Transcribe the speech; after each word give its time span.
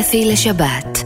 אפי 0.00 0.24
לשבת. 0.24 1.04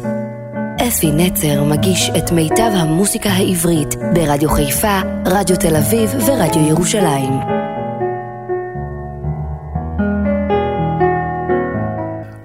אפי 0.88 1.12
נצר 1.12 1.64
מגיש 1.64 2.10
את 2.18 2.32
מיטב 2.32 2.70
המוסיקה 2.74 3.30
העברית 3.30 3.94
ברדיו 4.14 4.50
חיפה, 4.50 5.00
רדיו 5.26 5.56
תל 5.56 5.76
אביב 5.76 6.10
ורדיו 6.26 6.68
ירושלים. 6.68 7.32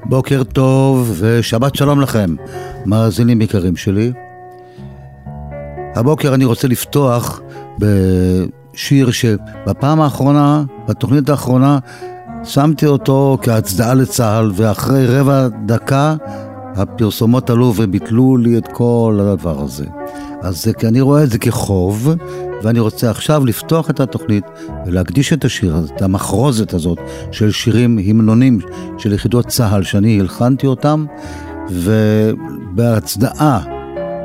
בוקר 0.06 0.44
טוב 0.44 1.18
ושבת 1.20 1.76
שלום 1.76 2.02
לכם, 2.02 2.36
מאזינים 2.86 3.42
יקרים 3.42 3.76
שלי. 3.76 4.12
הבוקר 5.96 6.34
אני 6.34 6.46
רוצה 6.46 6.68
לפתוח 6.68 7.42
בשיר 7.80 9.12
שבפעם 9.12 10.02
האחרונה, 10.02 10.64
בתוכנית 10.88 11.30
האחרונה, 11.30 11.80
שמתי 12.48 12.86
אותו 12.86 13.38
כהצדעה 13.42 13.94
לצה"ל, 13.94 14.52
ואחרי 14.56 15.06
רבע 15.08 15.48
דקה 15.66 16.16
הפרסומות 16.76 17.50
עלו 17.50 17.74
וביטלו 17.78 18.38
לי 18.38 18.58
את 18.58 18.68
כל 18.72 19.20
הדבר 19.22 19.64
הזה. 19.64 19.86
אז 20.42 20.64
זה, 20.64 20.72
אני 20.84 21.02
רואה 21.02 21.24
את 21.24 21.30
זה 21.30 21.38
כחוב, 21.38 22.14
ואני 22.64 22.80
רוצה 22.80 23.10
עכשיו 23.10 23.46
לפתוח 23.46 23.90
את 23.90 24.00
התוכנית 24.00 24.44
ולהקדיש 24.86 25.34
את 25.34 25.46
השיר 25.46 25.76
הזה, 25.76 25.94
את 25.96 26.02
המחרוזת 26.02 26.74
הזאת 26.74 26.98
של 27.32 27.52
שירים 27.52 28.00
המנונים 28.10 28.60
של 28.98 29.14
יחידות 29.14 29.48
צה"ל, 29.48 29.84
שאני 29.84 30.20
הלחנתי 30.20 30.68
אותם, 30.68 31.06
ובהצדעה 31.70 33.60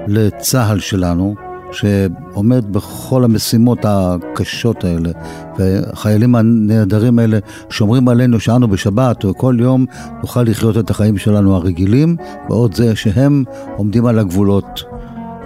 לצה"ל 0.07 0.80
שלנו, 0.80 1.35
שעומד 1.73 2.73
בכל 2.73 3.25
המשימות 3.25 3.79
הקשות 3.85 4.85
האלה, 4.85 5.11
והחיילים 5.59 6.35
הנהדרים 6.35 7.19
האלה 7.19 7.39
שומרים 7.71 8.09
עלינו 8.09 8.41
שאנו 8.41 8.69
בשבת 8.69 9.25
וכל 9.25 9.57
יום 9.61 9.87
נוכל 10.21 10.43
לחיות 10.43 10.79
את 10.79 10.91
החיים 10.91 11.19
שלנו 11.19 11.57
הרגילים, 11.57 12.16
ועוד 12.49 12.75
זה 12.75 12.97
שהם 12.97 13.45
עומדים 13.77 14.07
על 14.07 14.19
הגבולות 14.19 14.83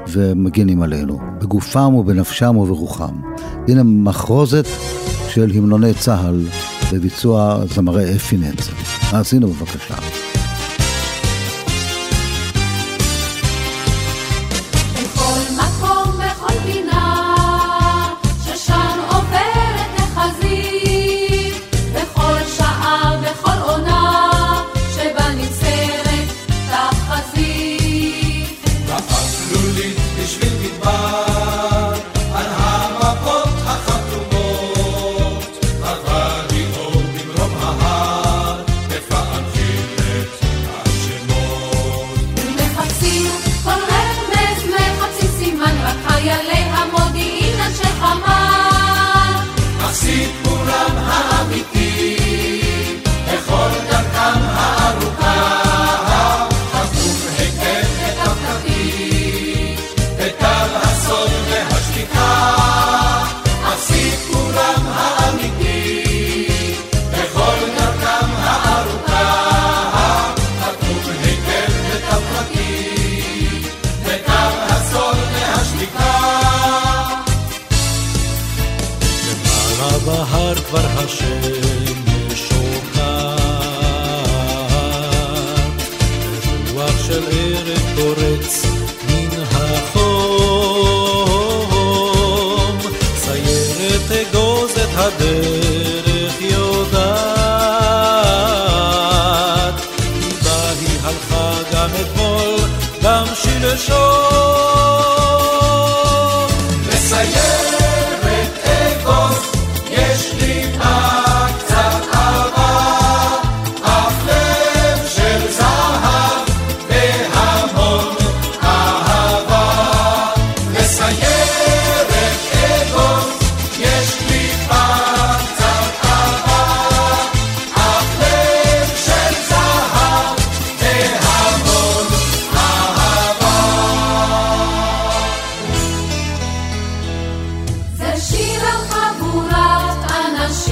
ומגינים 0.09 0.83
עלינו, 0.83 1.19
בגופם 1.41 1.95
ובנפשם 1.95 2.57
וברוחם. 2.57 3.15
הנה 3.69 3.83
מחרוזת 3.83 4.67
של 5.29 5.51
המנוני 5.55 5.95
צה"ל 5.95 6.45
בביצוע 6.93 7.61
זמרי 7.75 8.17
אפי 8.17 8.37
נצר. 8.37 8.73
האזינו 9.11 9.49
בבקשה. 9.49 10.36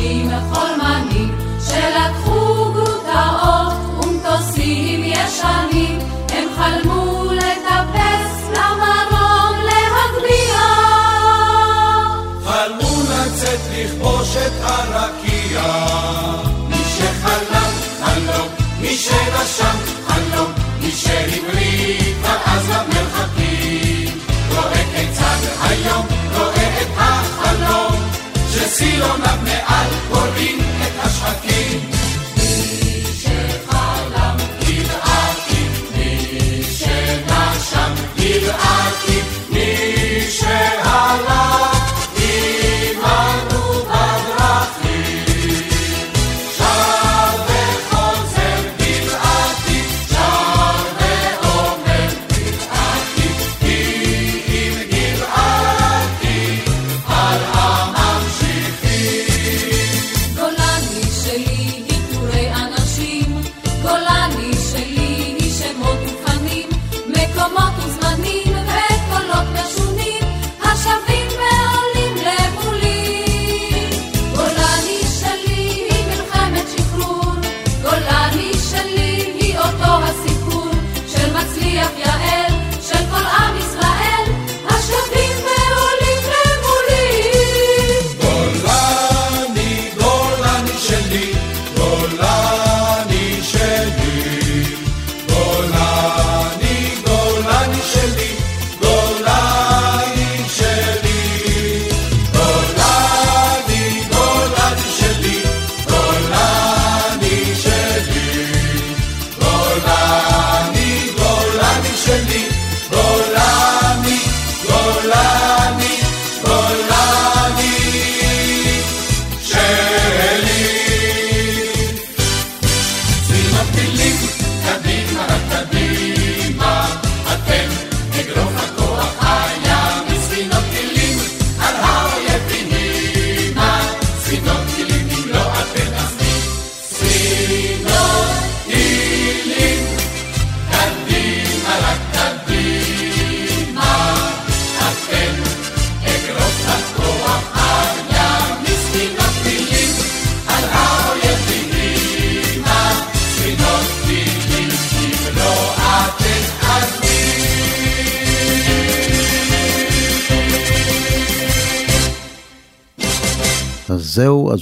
חולמים 0.04 0.28
וחולמנים 0.28 1.38
שלקחו 1.60 2.72
גרוטאות 2.72 3.72
ומטוסים 4.04 5.04
ישנים. 5.04 5.98
הם 6.28 6.48
חלמו 6.56 7.24
לטפס 7.32 8.48
למרום 8.50 9.56
להגביה. 9.64 10.66
חלמו 12.44 13.02
לצאת 13.02 13.60
לכבוש 13.72 14.36
את 14.36 14.52
הרקיע. 14.62 15.62
מי 16.68 16.76
שחלם 16.96 17.70
חלום 18.04 18.48
מי 18.80 18.96
שרשם 18.96 20.03
בסילון 28.74 29.20
לא 29.20 29.26
מעל 29.44 29.90
הורים. 30.08 30.73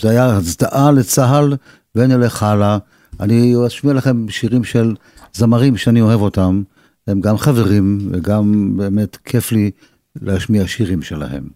זה 0.02 0.10
היה 0.10 0.37
הצדעה 0.37 0.90
לצה"ל, 0.90 1.56
ונלך 1.94 2.43
הלאה. 2.43 2.78
אני 3.20 3.54
אשמיע 3.66 3.94
לכם 3.94 4.28
שירים 4.28 4.64
של 4.64 4.94
זמרים 5.34 5.76
שאני 5.76 6.00
אוהב 6.00 6.20
אותם, 6.20 6.62
הם 7.06 7.20
גם 7.20 7.38
חברים, 7.38 8.08
וגם 8.12 8.72
באמת 8.76 9.16
כיף 9.25 9.52
לי 9.52 9.70
להשמיע 10.22 10.66
שירים 10.66 11.02
שלהם. 11.02 11.49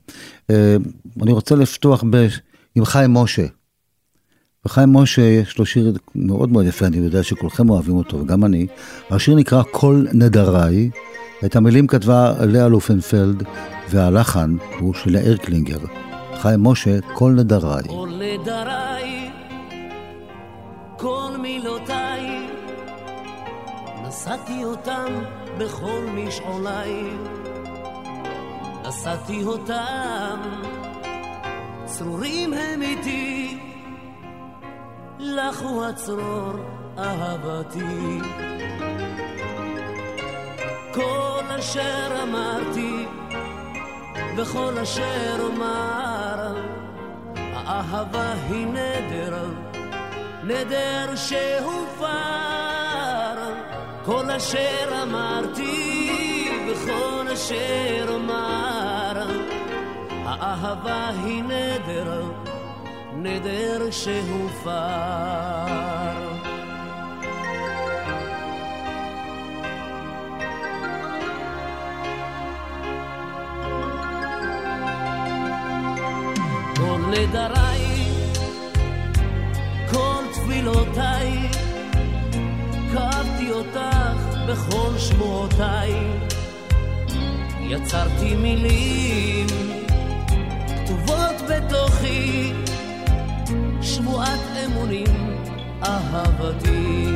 אה, 0.51 0.77
אני 1.23 1.33
רוצה 1.33 1.55
לפתוח 1.55 2.05
ב... 2.11 2.27
עם 2.75 2.85
חיים 2.85 3.15
משה. 3.15 3.47
וחיים 4.67 4.93
משה 4.93 5.23
יש 5.23 5.59
לו 5.59 5.67
שיר 5.67 5.97
מאוד 6.15 6.53
מאוד 6.53 6.67
יפה, 6.67 6.87
אני 6.87 6.97
יודע 6.97 7.23
שכולכם 7.23 7.71
אוהבים 7.71 7.95
אותו, 7.95 8.17
וגם 8.17 8.45
אני. 8.45 8.67
השיר 9.11 9.35
נקרא 9.35 9.63
"כל 9.71 10.07
נדריי". 10.13 10.91
את 11.45 11.57
המילים 11.57 11.87
כתבה 11.87 12.35
לאה 12.47 12.69
לופנפלד, 12.69 13.43
והלחן 13.91 14.57
הוא 14.79 14.95
של 14.95 15.15
יאיר 15.15 15.37
קלינגר. 15.37 16.06
חיים 16.39 16.65
משה, 16.65 17.01
"כל 17.13 17.33
נדריי". 17.37 17.83
כל 17.89 18.09
נדריי, 18.19 19.31
כל 20.99 21.31
מילותיי, 21.39 22.49
נשאתי 24.09 24.65
אותם 24.65 25.13
בכל 25.59 26.07
משעוליי. 26.15 27.05
נשאתי 28.89 29.45
אותם, 29.45 30.41
צרורים 31.85 32.55
הם 32.55 32.83
איתי. 32.83 33.59
לך 35.19 35.63
הוא 35.63 35.85
הצרור 35.85 36.53
אהבתי. 36.99 38.21
כל 40.95 41.45
אשר 41.59 42.23
אמרתי 42.23 43.07
וכל 44.37 44.79
אשר 44.83 45.37
אומר, 45.41 46.16
האהבה 47.67 48.33
היא 48.49 48.67
נדר, 48.67 49.45
נדר 50.45 51.17
שהופר. 51.17 52.07
כל 54.05 54.31
אשר 54.31 55.03
אמרתי 55.03 56.51
וכל 56.69 57.29
אשר 57.33 58.07
אומר, 58.09 59.27
האהבה 60.25 61.09
היא 61.25 61.43
נדר, 61.43 62.23
נדר 63.17 63.91
שהופר. 63.91 64.73
נדריי, 77.19 78.05
כל 79.91 80.23
תפילותיי, 80.33 81.49
כאבתי 82.93 83.51
אותך 83.51 84.37
בכל 84.49 84.99
שמועותיי, 84.99 85.93
יצרתי 87.61 88.35
מילים 88.35 89.47
כתובות 90.85 91.37
בתוכי 91.49 92.53
שבועת 93.83 94.41
אמונים, 94.65 95.37
אהבתי. 95.83 97.07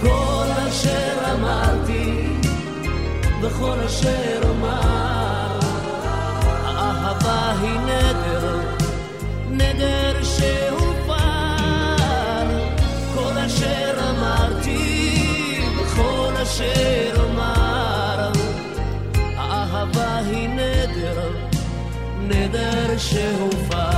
כל 0.00 0.46
אשר 0.68 1.34
אמרתי 1.34 2.26
וכל 3.42 3.80
אשר 3.86 4.40
אומר, 4.48 5.17
האהבה 7.28 7.60
היא 7.62 7.80
נדר, 7.80 8.60
נדר 9.50 10.22
שהופר. 10.22 11.14
כל 13.14 13.38
אשר 13.46 14.10
אמרתי 14.10 15.60
וכל 15.78 16.32
אשר 16.42 17.22
אומר, 17.22 18.32
האהבה 19.36 20.16
היא 20.16 20.48
נדר, 20.48 21.30
נדר 22.20 22.98
שהופר. 22.98 23.97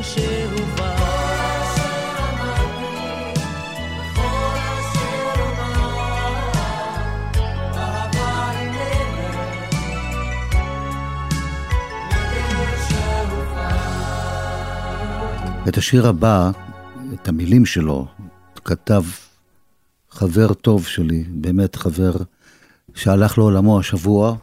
את 0.00 0.04
השיר 15.76 16.06
הבא, 16.08 16.50
את 17.14 17.28
המילים 17.28 17.66
שלו, 17.66 18.06
כתב 18.64 19.02
חבר 20.10 20.54
טוב 20.54 20.86
שלי, 20.86 21.24
באמת 21.28 21.76
חבר 21.76 22.12
שהלך 22.94 23.38
לעולמו 23.38 23.80
השבוע. 23.80 24.36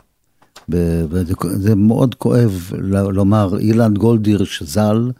זה 1.39 1.75
מאוד 1.75 2.15
כואב 2.15 2.71
לומר 3.11 3.57
אילן 3.59 3.93
גולדירש 3.93 4.63
ז"ל, 4.63 5.11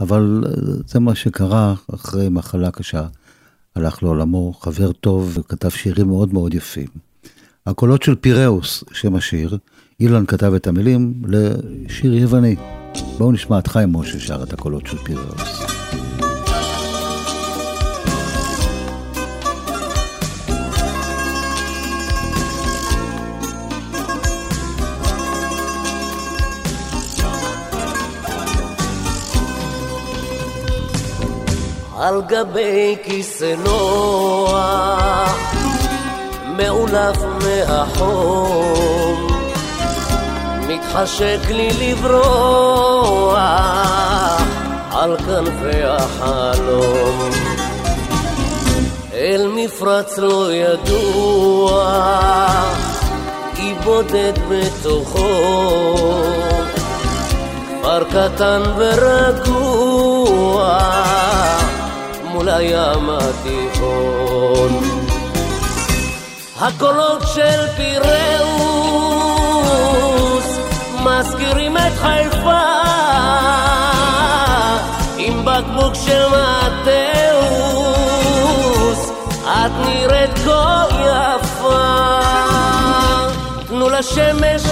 אבל 0.00 0.44
זה 0.86 1.00
מה 1.00 1.14
שקרה 1.14 1.74
אחרי 1.94 2.28
מחלה 2.28 2.70
קשה. 2.70 3.06
הלך 3.76 4.02
לעולמו, 4.02 4.52
חבר 4.52 4.92
טוב, 4.92 5.38
וכתב 5.38 5.68
שירים 5.68 6.06
מאוד 6.06 6.34
מאוד 6.34 6.54
יפים. 6.54 6.88
הקולות 7.66 8.02
של 8.02 8.14
פיראוס, 8.14 8.84
שם 8.92 9.14
השיר, 9.14 9.58
אילן 10.00 10.26
כתב 10.26 10.52
את 10.54 10.66
המילים 10.66 11.22
לשיר 11.28 12.14
יווני. 12.14 12.56
בואו 13.18 13.32
נשמע 13.32 13.58
את 13.58 13.66
חיים 13.66 13.92
משה 13.92 14.20
שר 14.20 14.42
את 14.42 14.52
הקולות 14.52 14.86
של 14.86 14.96
פיראוס. 14.96 15.81
על 32.02 32.22
גבי 32.26 32.96
כיסא 33.02 33.54
נוח, 33.64 34.56
מעולף 36.56 37.16
מהחום, 37.42 39.26
מתחשק 40.68 41.38
לי 41.50 41.68
לברוח 41.80 43.38
על 44.92 45.16
כנפי 45.16 45.82
החלום. 45.84 47.30
אל 49.14 49.48
מפרץ 49.54 50.18
לא 50.18 50.52
ידוע, 50.52 51.96
אי 53.58 53.74
בודד 53.84 54.32
בתוכו, 54.48 55.28
כפר 57.80 58.04
קטן 58.04 58.62
ורגוע 58.76 60.32
מול 62.42 62.50
הים 62.50 63.10
התיכון. 63.10 64.80
הקולות 66.60 67.22
של 67.34 67.66
פיראוס 67.76 68.08
מזכירים 71.04 71.76
את 71.76 71.92
חיפה 72.00 72.62
עם 75.18 75.44
בקבוק 75.44 75.94
של 75.94 76.26
מטאוס 76.26 77.02
את 79.44 79.72
נראית 79.86 80.38
כה 80.44 80.86
יפה 80.90 81.82
תנו 83.68 83.88
לשמש 83.88 84.62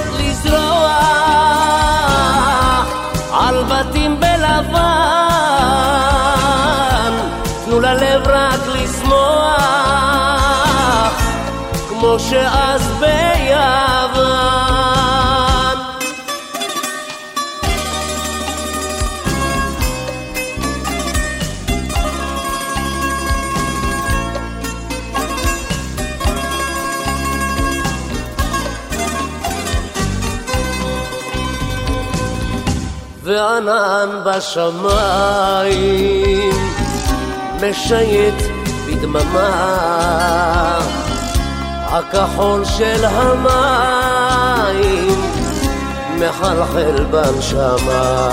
כמו 12.10 12.18
שאז 12.18 12.92
ביוון. 13.00 14.30
וענן 33.22 34.08
בשמיים 34.24 35.70
משייט 37.60 38.42
בדממה 38.86 40.00
הכחול 41.92 42.64
של 42.64 43.04
המים 43.04 44.50
מחלחל 46.18 47.04
בנשמה. 47.10 48.30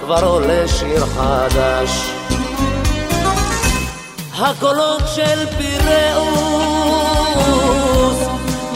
כבר 0.00 0.24
עולה 0.24 0.68
שיר 0.68 1.06
חדש. 1.06 2.10
הקולות 4.38 5.02
של 5.14 5.46
פיראוס 5.58 7.01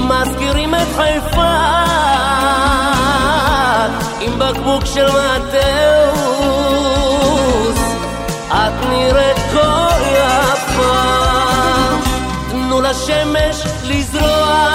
מזכירים 0.08 0.74
את 0.74 0.86
חיפה 0.96 1.56
עם 4.20 4.38
בקבוק 4.38 4.84
של 4.84 5.06
מטאוס. 5.06 5.56
את 8.48 8.86
נראית 8.88 9.36
כה 9.52 9.88
יפה. 10.12 10.96
תנו 12.50 12.80
לשמש 12.80 13.62
לזרוע 13.84 14.72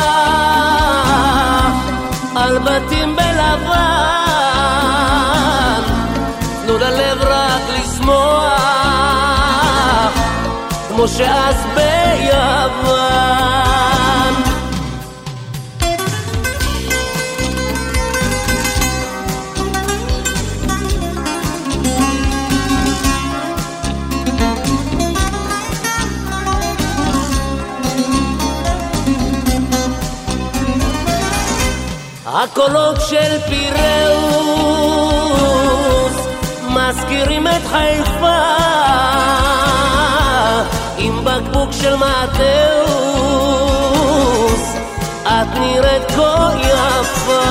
על 2.36 2.58
בתים 2.58 3.16
בלבן. 3.16 3.82
תנו 6.66 6.78
ללב 6.78 7.22
רק 7.22 7.62
לשמוח 7.80 8.62
כמו 10.88 11.08
שאז 11.08 11.56
ביוון 11.76 13.91
הקולות 32.44 32.98
של 33.10 33.40
פיראוס 33.48 34.18
מזכירים 36.70 37.48
את 37.48 37.62
חיפה 37.72 38.42
עם 40.98 41.26
בקבוק 41.26 41.72
של 41.72 41.96
מטאוס 41.96 42.42
את 45.24 45.58
נראית 45.60 46.12
כה 46.16 46.50
יפה. 46.60 47.42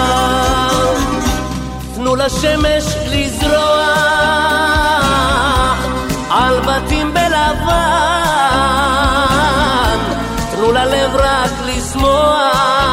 תנו 1.95 2.17
לשמש 2.17 2.85
לזרוע 3.11 3.95
על 6.31 6.61
בתים 6.61 7.15
בלבן. 7.15 7.71
תנו 10.55 10.73
ללב 10.73 11.15
רק 11.15 11.51
לשמוח 11.67 12.90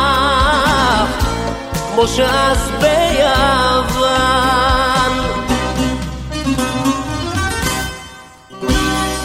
כמו 1.97 2.07
שאז 2.07 2.57
ביוון 2.81 4.07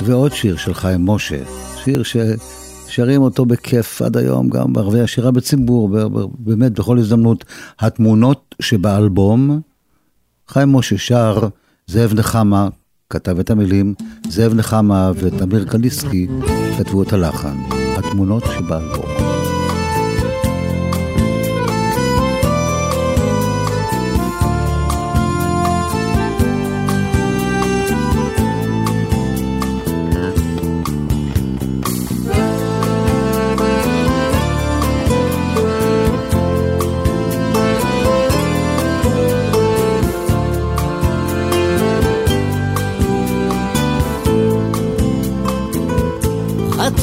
ועוד 0.04 0.32
שיר 0.32 0.56
של 0.56 0.74
חיים 0.74 1.06
משה, 1.06 1.42
שיר 1.84 2.02
ששרים 2.02 3.22
אותו 3.22 3.44
בכיף 3.44 4.02
עד 4.02 4.16
היום, 4.16 4.48
גם 4.48 4.72
בערבי 4.72 5.00
השירה 5.00 5.30
בציבור, 5.30 5.88
באמת 6.38 6.72
בכל 6.72 6.98
הזדמנות. 6.98 7.44
התמונות 7.80 8.54
שבאלבום, 8.62 9.60
חיים 10.48 10.72
משה 10.72 10.98
שר, 10.98 11.48
זאב 11.86 12.14
נחמה 12.14 12.68
כתב 13.10 13.38
את 13.38 13.50
המילים, 13.50 13.94
זאב 14.28 14.54
נחמה 14.54 15.12
ותמיר 15.14 15.64
קליסקי 15.64 16.26
כתבו 16.78 17.02
את 17.02 17.12
הלחן. 17.12 17.56
התמונות 17.96 18.44
שבאלבום. 18.44 19.11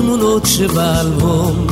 התמונות 0.10 0.46
שבאלבום, 0.46 1.68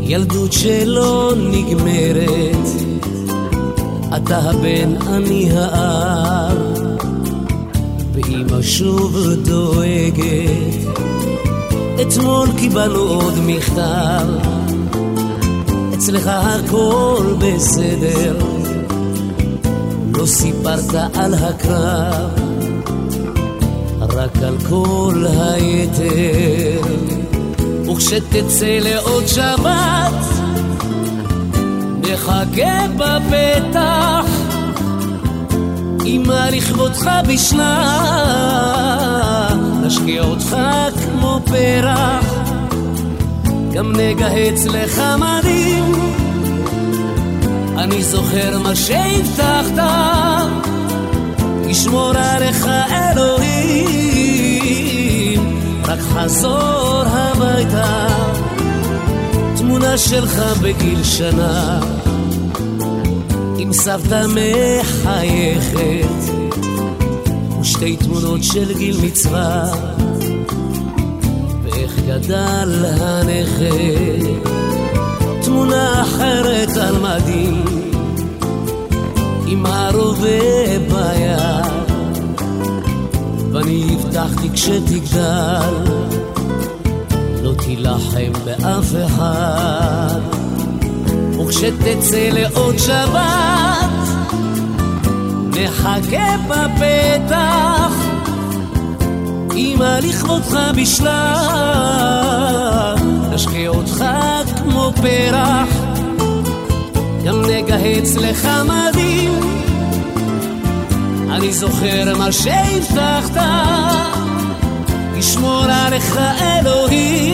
ילדות 0.00 0.52
שלא 0.52 1.32
נגמרת, 1.36 2.66
אתה 4.16 4.38
הבן, 4.38 4.96
אני 5.06 5.50
האב, 5.52 6.58
ואמא 8.12 8.62
שוב 8.62 9.16
דואגת. 9.44 10.92
אתמול 12.02 12.48
קיבלנו 12.58 13.00
עוד 13.00 13.34
מכתב, 13.46 14.26
אצלך 15.94 16.26
הכל 16.26 17.34
בסדר, 17.38 18.38
לא 20.16 20.26
סיפרת 20.26 20.94
על 21.14 21.34
הקרב. 21.34 22.51
על 24.44 24.56
כל 24.68 25.24
היתר. 25.28 26.82
וכשתצא 27.92 28.78
לעוד 28.82 29.26
שבת, 29.26 30.24
נחכה 32.00 32.86
בפתח, 32.96 34.26
אמא 36.06 36.48
לכבודך 36.52 37.10
בשנה, 37.28 37.98
נשקיע 39.82 40.22
אותך 40.22 40.56
כמו 41.04 41.40
פרח, 41.44 42.34
גם 43.72 43.92
נגהץ 43.96 44.66
לך 44.66 45.02
מדים. 45.18 45.92
אני 47.78 48.02
זוכר 48.02 48.58
מה 48.58 48.74
שהבטחת, 48.76 49.82
ישמור 51.66 52.12
עליך 52.16 52.66
אלוהים, 52.90 54.21
רק 55.92 56.00
חזור 56.00 57.02
הביתה, 57.06 58.08
תמונה 59.56 59.98
שלך 59.98 60.42
בגיל 60.62 61.04
שנה, 61.04 61.80
עם 63.58 63.72
סבתא 63.72 64.26
מחייכת, 64.26 66.32
ושתי 67.60 67.96
תמונות 67.96 68.42
של 68.42 68.78
גיל 68.78 68.96
מצווה. 69.02 69.64
גדל 72.06 72.84
הנכד, 73.00 74.26
תמונה 75.42 76.02
אחרת 76.02 76.76
על 76.76 76.94
מדים, 76.98 77.64
עם 79.46 79.66
הרובה 79.66 80.78
ביד, 80.88 81.21
ואני 83.52 83.86
הבטחתי 83.92 84.50
כשתגדל, 84.52 85.74
לא 87.42 87.54
תילחם 87.54 88.32
באף 88.44 88.94
אחד, 89.06 90.20
וכשתצא 91.40 92.28
לעוד 92.32 92.78
שבת, 92.78 93.90
נחכה 95.56 96.36
בפתח 96.48 97.92
אמא 99.56 99.98
לכבודך 100.02 100.58
בשלה, 100.76 101.44
נשקה 103.32 103.68
אותך 103.68 104.04
כמו 104.56 104.92
פרח, 105.02 105.68
גם 107.24 107.42
נגהץ 107.42 108.16
לך 108.16 108.48
מדים. 108.64 109.71
אני 111.32 111.52
זוכר 111.52 112.18
מה 112.18 112.32
שהבטחת, 112.32 113.42
ישמור 115.16 115.64
עליך 115.64 116.18
אלוהים, 116.40 117.32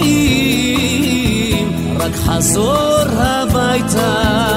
רק 2.01 2.13
חזור 2.15 3.05
הביתה. 3.09 4.49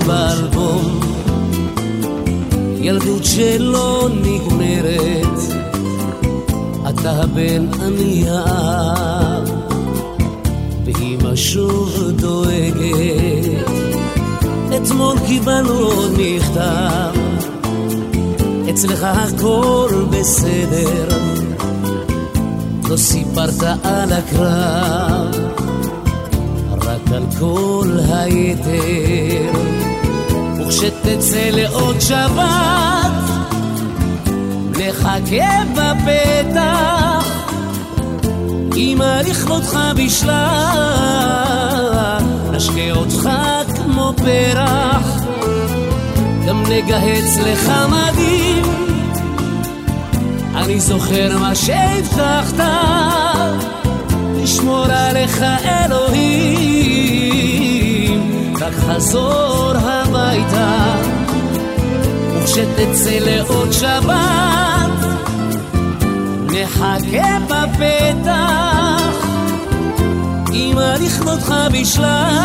שבאלבום 0.00 1.00
ילדות 2.80 3.24
שלא 3.24 4.08
נגמרת 4.22 5.38
אתה 6.88 7.10
הבן 7.10 7.66
אני 7.82 8.24
האב. 8.28 9.50
ואמא 10.84 11.36
שוב 11.36 12.10
דואגת. 12.16 13.68
אתמול 14.76 15.16
קיבלנו 15.26 15.72
עוד 15.72 16.10
מכתב. 16.18 17.20
אצלך 18.70 19.04
הכל 19.04 20.04
בסדר. 20.10 21.08
לא 22.88 22.96
סיפרת 22.96 23.62
על 23.82 24.12
הקרב 24.12 25.50
רק 26.82 27.12
על 27.12 27.22
כל 27.38 27.88
היתר. 28.08 29.79
וכשתצא 30.70 31.50
לעוד 31.52 32.00
שבת, 32.00 33.12
נחכה 34.70 35.62
בפתח, 35.74 37.26
אמא 38.76 39.20
לכבודך 39.28 39.78
בשלה, 39.96 40.58
נשקה 42.52 42.90
אותך 42.96 43.30
כמו 43.74 44.12
פרח, 44.16 45.22
גם 46.46 46.62
נגהץ 46.62 47.36
לך 47.36 47.72
מדים. 47.88 48.64
אני 50.54 50.80
זוכר 50.80 51.38
מה 51.38 51.54
שהבטחת 51.54 52.64
ישמור 54.42 54.84
עליך 54.84 55.42
אלוהים, 55.64 57.59
רק 58.70 58.76
חזור 58.76 59.72
הביתה, 59.76 60.94
וכשתצא 62.34 63.18
לעוד 63.20 63.72
שבת, 63.72 64.90
נחכה 66.46 67.38
בפתח, 67.48 69.26
אמא 70.52 70.94
לכבודך 71.00 71.54
בשלה, 71.72 72.40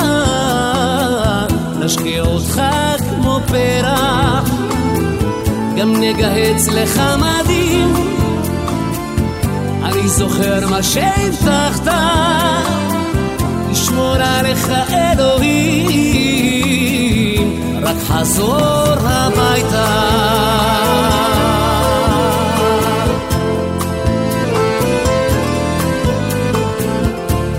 נשקיע 1.80 2.22
אותך 2.22 2.62
כמו 3.00 3.40
פרח, 3.48 4.50
גם 5.78 5.96
נגהץ 5.96 6.68
לך 6.68 7.02
מדים. 7.18 7.96
אני 9.84 10.10
זוכר 10.10 10.68
מה 10.70 10.84
שהבטחת, 10.84 11.88
לשמור 14.16 14.28
עליך 14.28 14.70
אלוהים, 14.90 15.84
רק 17.82 17.96
חזור 17.96 18.94
הביתה. 19.00 20.16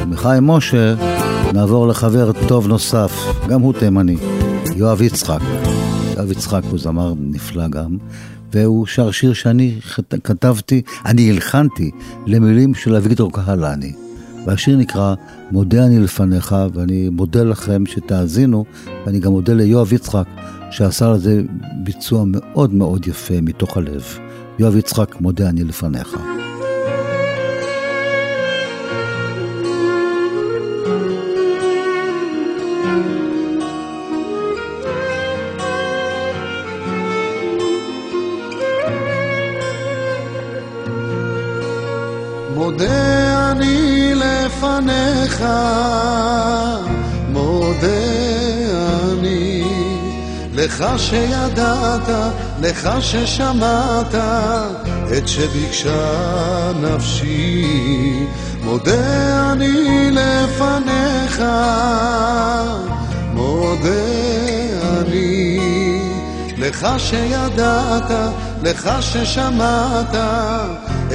מחיים 0.06 0.46
משה 0.46 0.94
נעבור 1.52 1.88
לחבר 1.88 2.30
טוב 2.48 2.66
נוסף, 2.68 3.12
גם 3.48 3.60
הוא 3.60 3.72
תימני, 3.72 4.16
יואב 4.76 5.02
יצחק. 5.02 5.40
יואב 6.16 6.30
יצחק 6.30 6.62
הוא 6.70 6.78
זמר 6.78 7.12
נפלא 7.20 7.68
גם, 7.68 7.96
והוא 8.52 8.86
שר 8.86 9.10
שיר 9.10 9.32
שאני 9.32 9.74
כתבתי, 10.24 10.82
אני 11.06 11.30
הלחנתי 11.30 11.90
למילים 12.26 12.74
של 12.74 12.96
אביגדור 12.96 13.32
קהלני. 13.32 14.05
והשיר 14.46 14.76
נקרא 14.76 15.14
מודה 15.50 15.86
אני 15.86 15.98
לפניך, 15.98 16.56
ואני 16.74 17.08
מודה 17.08 17.42
לכם 17.42 17.86
שתאזינו, 17.86 18.64
ואני 19.06 19.20
גם 19.20 19.32
מודה 19.32 19.54
ליואב 19.54 19.92
יצחק, 19.92 20.26
שעשה 20.70 21.12
לזה 21.12 21.42
ביצוע 21.84 22.24
מאוד 22.26 22.74
מאוד 22.74 23.06
יפה 23.06 23.40
מתוך 23.42 23.76
הלב. 23.76 24.18
יואב 24.58 24.76
יצחק, 24.76 25.20
מודה 25.20 25.48
אני 25.48 25.64
לפניך. 25.64 26.16
לפניך 45.36 45.44
מודה 47.28 47.88
אני 49.12 49.64
לך 50.54 50.84
שידעת, 50.96 52.08
לך 52.60 52.90
ששמעת 53.00 54.14
את 55.18 55.28
שביקשה 55.28 56.72
נפשי. 56.80 58.26
מודה 58.64 59.52
אני 59.52 60.10
לפניך 60.10 61.42
מודה 63.32 63.88
אני 65.00 65.58
לך 66.58 66.86
שידעת, 66.98 68.10
לך 68.62 68.90
ששמעת 69.00 70.14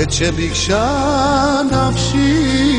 את 0.01 0.11
שביקשה 0.11 1.61
נפשי 1.71 2.70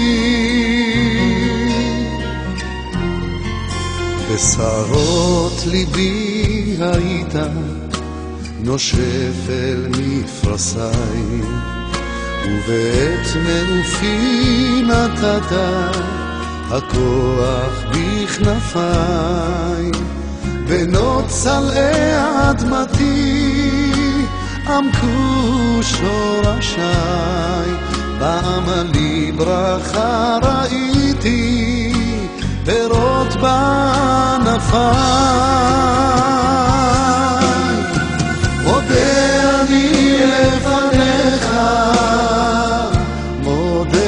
בשרות 4.35 5.63
ליבי 5.67 6.77
היית 6.81 7.35
נושף 8.61 9.49
אל 9.49 9.87
מפרסי 9.99 10.79
ובעת 12.47 13.27
מעופי 13.45 14.83
נתת 14.83 15.57
הכוח 16.71 17.85
בכנפיי, 17.91 19.91
בנות 20.69 21.27
צלעי 21.27 22.17
אדמתי 22.51 23.93
עמקו 24.67 25.83
שורשיי, 25.83 27.71
בעמלי 28.19 29.33
ברכה 29.37 30.39
ראיתי, 30.43 31.72
פירות 32.65 33.37
בענפיי. 33.37 34.83
מודה 38.65 39.61
אני 39.61 40.17
לפניך, 40.27 41.51
מודה 43.43 43.99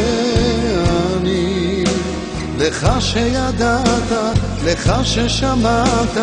אני, 1.17 1.85
לך 2.59 2.89
שידעת, 3.01 4.13
לך 4.65 4.93
ששמעת, 5.03 6.17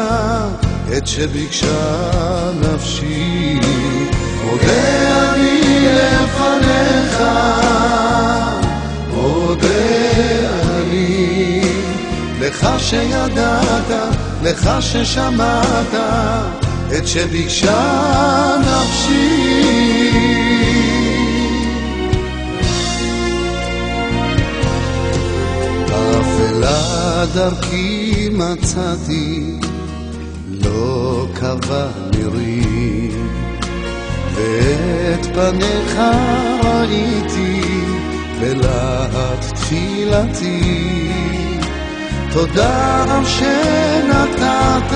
את 0.98 1.08
שביקשה 1.08 2.12
נפשי. 2.62 3.60
מודה 4.46 5.34
אני 5.34 5.88
לפניך, 5.96 7.22
שידעת, 12.82 14.12
לך 14.44 14.70
ששמעת, 14.80 15.94
את 16.98 17.08
שביקשה 17.08 18.58
נפשי. 18.60 19.72
אפלה 25.88 27.26
דרכי 27.34 28.30
מצאתי, 28.32 29.60
לא 30.50 31.28
קבע 31.34 31.88
נירי, 32.16 33.12
ואת 34.36 35.26
פניך 35.26 36.00
ראיתי 36.64 37.62
בלהט 38.40 39.46
תפילתי. 39.54 41.12
תודה 42.32 43.06
שנתת 43.26 44.96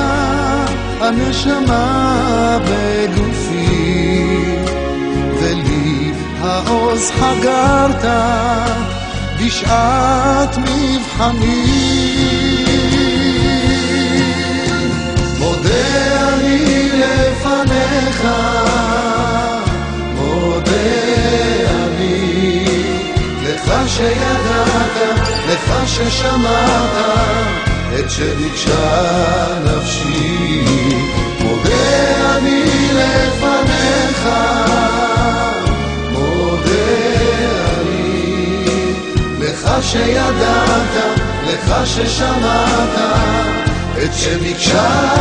הנשמה 0.99 2.57
בגופי, 2.69 4.05
ולי 5.39 6.11
העוז 6.41 7.11
חגרת 7.11 8.05
בשעת 9.39 10.57
מבחני. 10.57 11.65
מודה 15.39 16.29
אני 16.33 16.89
לפניך, 16.89 18.25
שידעת, 23.87 25.19
לך 25.49 25.73
ששמעת, 25.85 26.95
את 27.99 28.09
שביקשה 28.09 29.47
נפשי. 29.63 30.65
מודה 31.39 32.37
אני 32.37 32.65
לפניך, 32.93 34.27
מודה 36.11 36.71
אני, 37.79 38.65
לך 39.39 39.69
שידעת, 39.81 41.15
לך 41.47 41.75
ששמעת, 41.85 42.99
את 44.03 44.13
שביקשה 44.13 45.11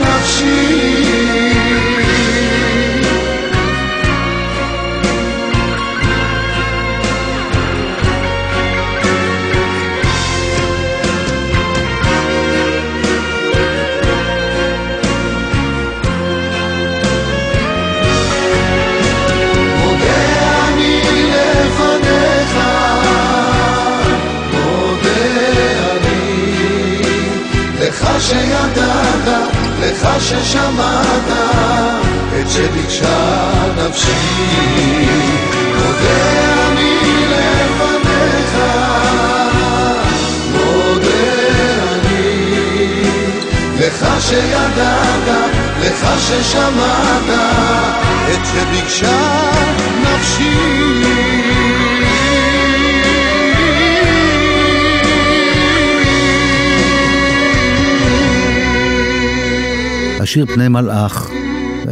נפשי. 0.00 1.32
לך 45.82 46.06
ששמעת, 46.20 47.28
את 48.32 48.46
שביקשה 48.46 49.50
נפשי. 50.02 50.52
השיר 60.20 60.46
פני 60.46 60.68
מלאך, 60.68 61.30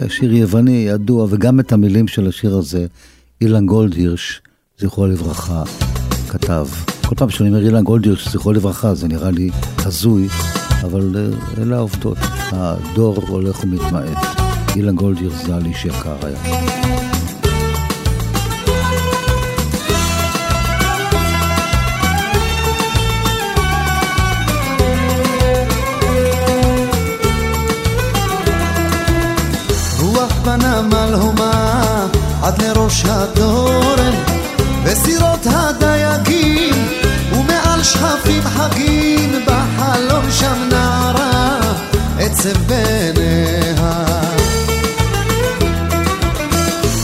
שיר 0.09 0.35
יווני 0.35 0.85
ידוע, 0.88 1.26
וגם 1.31 1.61
את 1.61 1.72
המילים 1.72 2.09
של 2.09 2.29
השיר 2.29 2.57
הזה, 2.57 2.87
אילן 3.40 3.66
גולדהירש, 3.66 4.42
זכרו 4.79 5.07
לברכה, 5.07 5.62
כתב. 6.29 6.66
כל 7.07 7.14
פעם 7.14 7.31
שאני 7.31 7.48
אומר 7.48 7.64
אילן 7.66 7.85
גולדהירש, 7.85 8.29
זכרו 8.29 8.53
לברכה, 8.53 8.94
זה 8.94 9.09
נראה 9.09 9.31
לי 9.31 9.50
הזוי, 9.79 10.29
אבל 10.84 11.16
אה, 11.16 11.62
אלה 11.62 11.76
העובדות. 11.76 12.18
הדור 12.52 13.16
הולך 13.28 13.64
ומתמעט. 13.64 14.26
אילן 14.76 14.94
גולדהירש 14.94 15.34
ז"ל 15.34 15.66
איש 15.66 15.84
יקר 15.84 16.16
היה. 16.22 16.70
בנמל 30.50 31.14
הומה 31.14 32.06
עד 32.42 32.62
לראש 32.62 33.04
התורן 33.04 34.14
וסירות 34.84 35.46
הדייגים 35.46 36.74
ומעל 37.32 37.82
שכפים 37.82 38.42
חגים 38.42 39.32
בחלום 39.46 40.30
שם 40.30 40.69
עצב 42.20 42.62
בעיניה. 42.66 44.04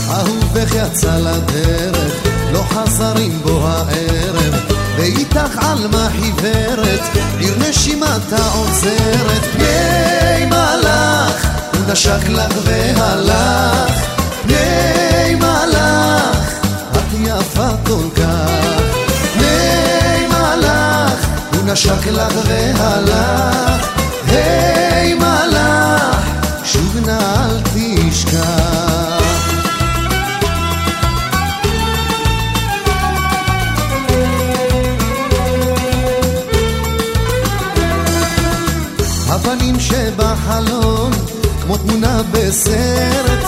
אהובך 0.09 0.71
יצא 0.75 1.17
לדרך 1.17 2.13
לא 2.51 2.63
חזר 2.69 3.13
עם 3.17 3.39
בוא 3.43 3.69
הערב. 3.69 4.55
ואיתך 4.97 5.57
עלמה 5.57 6.07
חיוורת 6.11 7.01
עיר 7.39 7.53
נשימתה 7.69 8.47
עוזרת 8.53 9.43
פני 9.53 10.45
מלאך 10.45 11.47
הוא 11.73 11.91
נשק 11.91 12.29
לך 12.29 12.53
והלך. 12.63 14.05
פני 14.43 15.35
מלאך 15.35 16.59
את 16.91 17.13
יפה 17.13 17.69
כל 17.85 18.09
כך. 18.15 18.81
פני 19.33 20.27
מלאך 20.27 21.27
הוא 21.53 21.61
נשק 21.65 22.07
לך 22.07 22.33
והלך. 22.45 23.87
היי 24.27 24.86
תמונה 41.87 42.21
בסרט. 42.31 43.45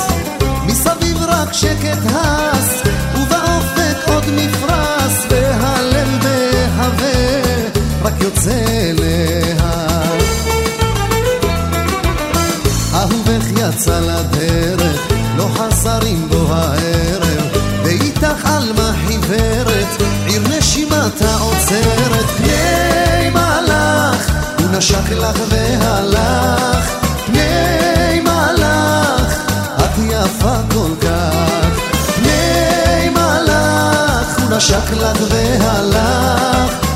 מסביב 0.65 1.17
רק 1.28 1.54
שקט 1.54 1.99
הס 2.15 2.73
ובאופק 3.13 4.08
עוד 4.08 4.23
מפרש 4.36 5.13
והלב 5.30 6.08
בהווה 6.23 7.60
רק 8.02 8.13
יוצא 8.21 8.52
אליה 8.52 9.56
אהובך 12.93 13.45
יצא 13.58 13.99
לדרך 13.99 15.08
לא 15.38 15.47
חסר 15.56 15.99
עם 16.06 16.30
בו 16.30 16.45
הערב 16.54 17.58
ואיתך 17.84 18.45
עלמה 18.45 18.91
עיר 20.30 20.43
נשימתה 20.58 21.36
עוצרת 21.38 22.25
פני 22.38 23.30
מלאך, 23.30 24.32
הוא 24.60 24.67
נשק 24.71 25.12
לך 25.12 25.39
והלך, 25.49 27.09
נשק 34.60 34.91
לך 34.91 35.22
והלך, 35.32 36.88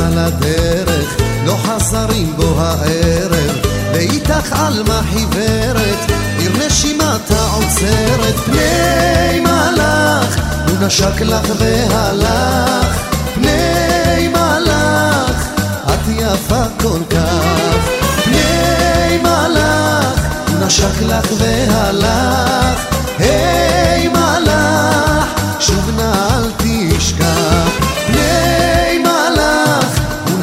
יצא 0.00 0.08
לדרך, 0.08 1.16
לא 1.44 1.56
חזרים 1.64 2.32
בו 2.36 2.54
הערב, 2.58 3.60
ואיתך 3.92 4.52
עלמה 4.52 5.00
חיוורת, 5.12 6.10
עיר 6.38 6.66
נשימתה 6.66 7.46
עוצרת, 7.54 8.34
פני 8.44 9.40
מלאך, 9.40 10.36
הוא 10.68 10.86
נשק 10.86 11.20
לך 11.20 11.46
והלך, 11.58 13.02
פני 13.34 14.28
מלאך, 14.28 15.48
את 15.84 16.08
יפה 16.08 16.64
כל 16.80 17.00
כך, 17.10 17.88
פני 18.24 19.18
מלאך, 19.22 20.20
הוא 20.48 20.66
נשק 20.66 21.02
לך 21.02 21.26
והלך, 21.38 22.84
היי 23.18 24.08
מלאך, 24.08 24.39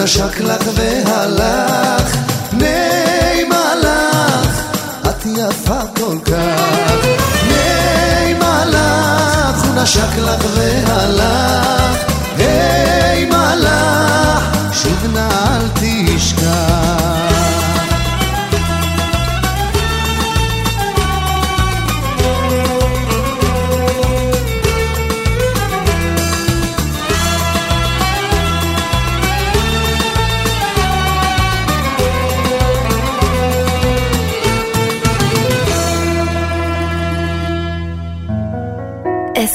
נשק 0.08 0.39
לך 0.39 0.62
והלך, 0.76 2.15
פני 2.50 3.43
מלאך, 3.43 4.63
את 5.10 5.26
יפה 5.26 5.80
כל 5.96 6.17
כך, 6.26 7.06
פני 7.41 8.34
מלאך, 8.34 9.63
הוא 9.65 9.76
נשק 9.76 10.17
לך 10.17 10.46
והלך, 10.56 11.77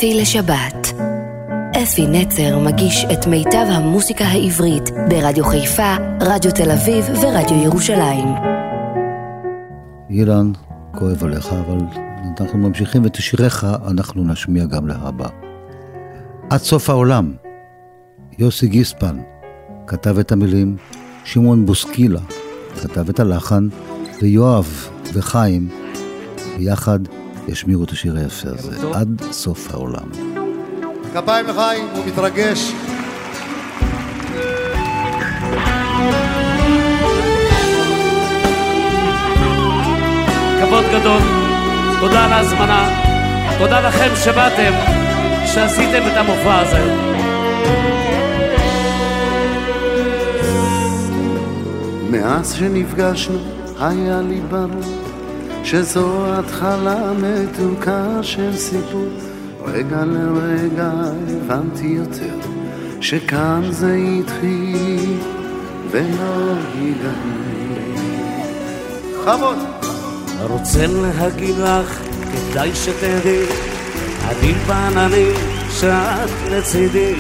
אפי 0.03 0.15
לשבת. 0.15 0.93
אפי 1.83 2.07
נצר 2.07 2.59
מגיש 2.59 3.05
את 3.13 3.27
מיטב 3.27 3.67
המוסיקה 3.69 4.25
העברית 4.25 4.91
ברדיו 5.09 5.45
חיפה, 5.45 5.95
רדיו 6.21 6.51
תל 6.51 6.71
אביב 6.71 7.05
ורדיו 7.09 7.63
ירושלים. 7.65 8.29
אילן, 10.11 10.53
כואב 10.99 11.25
עליך, 11.25 11.47
אבל 11.47 11.79
אנחנו 12.41 12.59
ממשיכים 12.59 13.05
ואת 13.05 13.15
שיריך 13.15 13.67
אנחנו 13.87 14.25
נשמיע 14.25 14.65
גם 14.65 14.89
להבא. 14.89 15.29
עד 16.51 16.61
סוף 16.61 16.91
העולם, 16.91 17.33
יוסי 18.39 18.69
גיספן 18.69 19.17
כתב 19.87 20.19
את 20.19 20.33
המילים, 20.33 20.77
שמעון 21.25 21.67
בוסקילה 21.67 22.21
כתב 22.83 23.09
את 23.09 23.21
הלחן, 23.21 23.69
ויואב 24.23 24.89
וחיים 25.13 25.69
ביחד 26.59 26.99
ישמיעו 27.49 27.85
את 27.85 27.91
השיר 27.91 28.17
היפה 28.17 28.49
הזה, 28.49 28.77
עד 28.95 29.23
סוף 29.31 29.71
העולם. 29.71 30.09
כפיים 31.15 31.47
לחיים, 31.47 31.85
הוא 31.95 32.07
מתרגש. 32.07 32.73
כבוד 40.61 40.85
גדול, 40.85 41.21
תודה 42.01 42.25
על 42.25 42.33
ההזמנה, 42.33 42.89
תודה 43.59 43.81
לכם 43.81 44.09
שבאתם, 44.25 44.73
שעשיתם 45.47 46.03
את 46.13 46.17
המופע 46.17 46.59
הזה. 46.59 47.13
מאז 52.11 52.55
שנפגשנו 52.55 53.39
היה 53.81 54.21
לי 54.21 54.41
ברור 54.41 55.02
שזו 55.73 56.25
התחלה 56.27 57.13
מתוקה 57.13 58.23
של 58.23 58.57
סיפור. 58.57 59.09
רגע 59.65 60.05
לרגע 60.05 60.93
הבנתי 61.29 61.87
יותר 61.87 62.35
שכאן 63.01 63.63
זה 63.71 63.95
התחיל 63.95 65.19
ולא 65.91 66.55
ייגמר. 66.75 67.93
חמוד. 69.25 69.59
רוצה 70.41 70.87
להגיד 70.87 71.55
לך, 71.59 72.03
כדאי 72.33 72.71
שתדעי, 72.75 73.47
אני 74.29 74.53
בעננים 74.67 75.35
שאת 75.71 76.31
לצידי, 76.51 77.15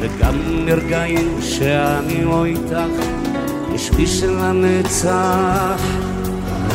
וגם 0.00 0.66
ברגעים 0.66 1.38
שאני 1.40 2.24
או 2.24 2.44
איתך, 2.44 3.06
יש 3.74 3.90
בי 3.90 4.06
של 4.06 4.38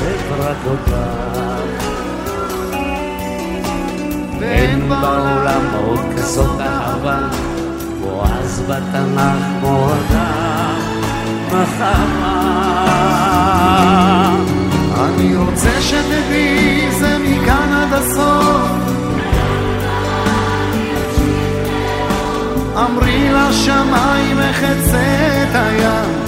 אוהב 0.10 0.41
רק 0.41 0.58
אותך. 0.65 0.91
אין 4.41 4.89
בעולם 4.89 5.62
עוד 5.86 6.00
כזאת 6.17 6.62
אהבה, 6.62 7.19
כמו 7.98 8.24
אז 8.26 8.63
בתנ"ך, 8.67 9.43
כמו 9.60 9.89
אדם, 9.89 10.76
מחמה. 11.48 12.36
אני 14.95 15.36
רוצה 15.36 15.82
שתדעי 15.82 16.91
זה 16.91 17.17
מכאן 17.17 17.74
עד 17.74 17.93
הסוף 17.93 18.69
אמרי 22.76 23.30
לשמיים 23.32 24.39
אחצה 24.39 25.43
את 25.43 25.56
הים 25.56 26.18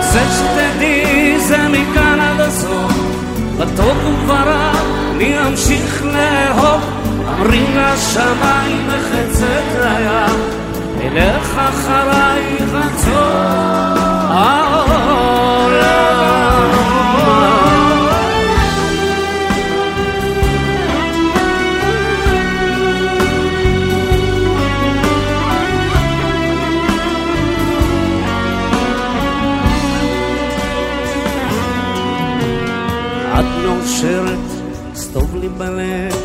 רוצה 0.00 0.20
שתדעי 0.30 1.40
זה 1.40 1.68
מכאן 1.68 2.20
עד 2.20 2.40
הסוף, 2.40 2.92
בטוב 3.58 3.96
וברע 4.06 4.72
אני 5.10 5.46
אמשיך 5.46 6.04
לאהוב, 6.04 6.82
אמרים 7.28 7.76
לשמיים 7.76 8.88
וחצת 8.88 9.82
הים, 9.82 10.40
אלך 11.02 11.58
אחריי 11.58 12.56
רצון 12.72 13.80
בלב. 35.60 36.16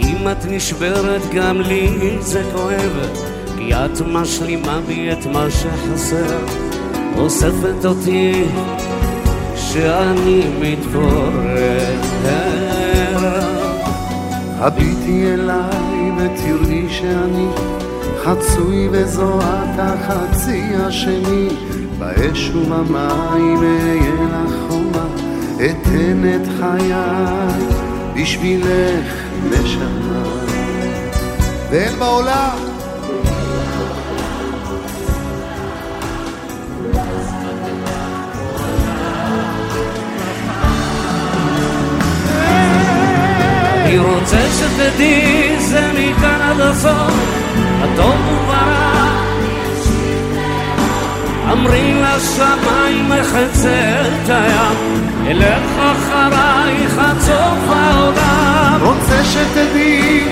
אם 0.00 0.28
את 0.32 0.44
נשברת, 0.48 1.22
גם 1.34 1.60
לי 1.60 2.16
זה 2.20 2.42
כואב. 2.52 3.08
כי 3.58 3.74
את 3.74 4.00
משלימה 4.06 4.80
בי 4.86 5.12
את 5.12 5.26
מה 5.26 5.46
שחסר. 5.50 6.38
אוספת 7.16 7.84
אותי 7.84 8.44
שאני 9.54 10.42
מתפורר. 10.60 11.98
הביטי 14.60 15.34
אליי 15.34 16.12
ותראי 16.16 16.86
שאני 16.90 17.46
חצוי 18.24 18.88
וזוהת 18.92 19.78
החצי 19.78 20.62
השני 20.74 21.48
באש 21.98 22.50
ובמים 22.50 23.62
אהיה 23.62 24.28
לך 24.30 24.54
חומה 24.68 25.06
אתן 25.56 26.22
את 26.34 26.48
חיי 26.58 27.87
בשבילך 28.22 29.12
נשמה. 29.50 30.22
ואין 31.70 31.98
בעולם. 31.98 32.58
אני 43.84 43.98
רוצה 43.98 44.36
שתדעי 44.58 45.56
זה 45.60 45.90
מכאן 45.92 46.40
עד 46.40 46.60
הסוף, 46.60 47.12
הטוב 47.82 48.14
וברע. 48.28 49.08
אמרי 51.52 51.94
לשמיים 51.94 53.08
מחצת 53.08 54.28
הים, 54.28 55.07
אלך 55.28 55.78
אחרייך 55.78 56.98
עד 56.98 57.20
סוף 57.20 57.70
העולם. 57.70 58.80
רוצה 58.82 59.24
שתדעי, 59.24 60.24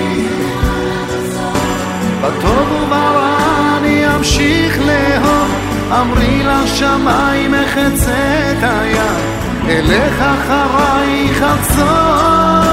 בטוב 2.21 2.71
וברע 2.71 3.37
אני 3.77 4.15
אמשיך 4.15 4.79
לאהוב, 4.79 5.51
אמרי 5.91 6.43
לשמיים 6.43 7.51
מחצת 7.51 8.57
הים, 8.61 9.69
אלך 9.69 10.21
אחרייך 10.21 11.41
עד 11.41 11.63
סוף 11.63 12.67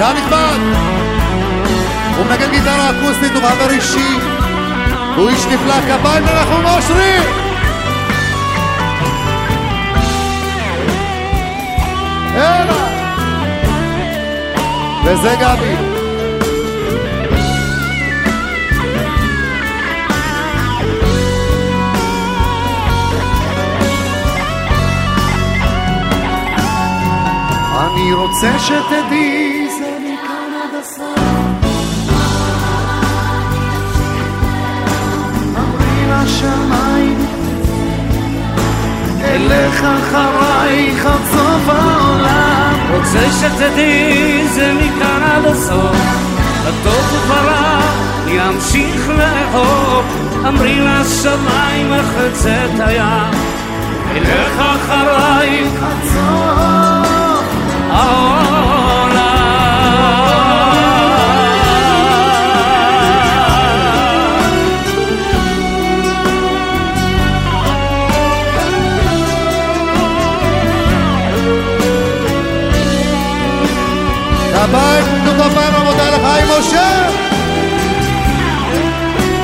גם 0.00 0.16
נכבד! 0.16 0.91
הוא 2.22 2.30
מנגן 2.30 2.50
גיטרה 2.50 2.90
אקוסטית, 2.90 3.32
הוא 3.34 3.42
חבר 3.42 3.70
אישי, 3.70 4.18
הוא 5.16 5.28
איש 5.28 5.46
נפלא, 5.46 5.74
כפיים 5.80 6.24
לנחום 6.24 6.64
אושרי! 6.66 7.18
הנה! 12.34 12.72
וזה 15.04 15.34
גבי. 15.40 15.76
אני 27.72 28.12
רוצה 28.12 28.58
שתדעי 28.58 29.41
אמרי 36.22 36.30
לשמיים 36.30 37.26
אלך 39.24 39.84
אחרייך 39.84 41.06
עד 41.06 41.20
סוף 41.32 41.68
העולם. 41.68 42.74
רוצה 42.90 43.20
שתדעי 43.40 44.48
זה 44.48 44.72
מכאן 44.74 45.22
עד 45.22 45.44
הסוף. 45.44 45.96
הטוב 46.66 47.32
אני 48.24 48.48
אמשיך 48.48 49.08
לאהוב. 49.08 50.04
אמרי 50.48 50.80
לשמיים 50.80 51.90
מחצת 51.90 52.70
הים. 52.78 53.32
אלך 54.16 54.58
אחרייך 54.58 55.82
עד 55.82 56.04
סוף 56.04 57.22
הבית, 57.90 58.61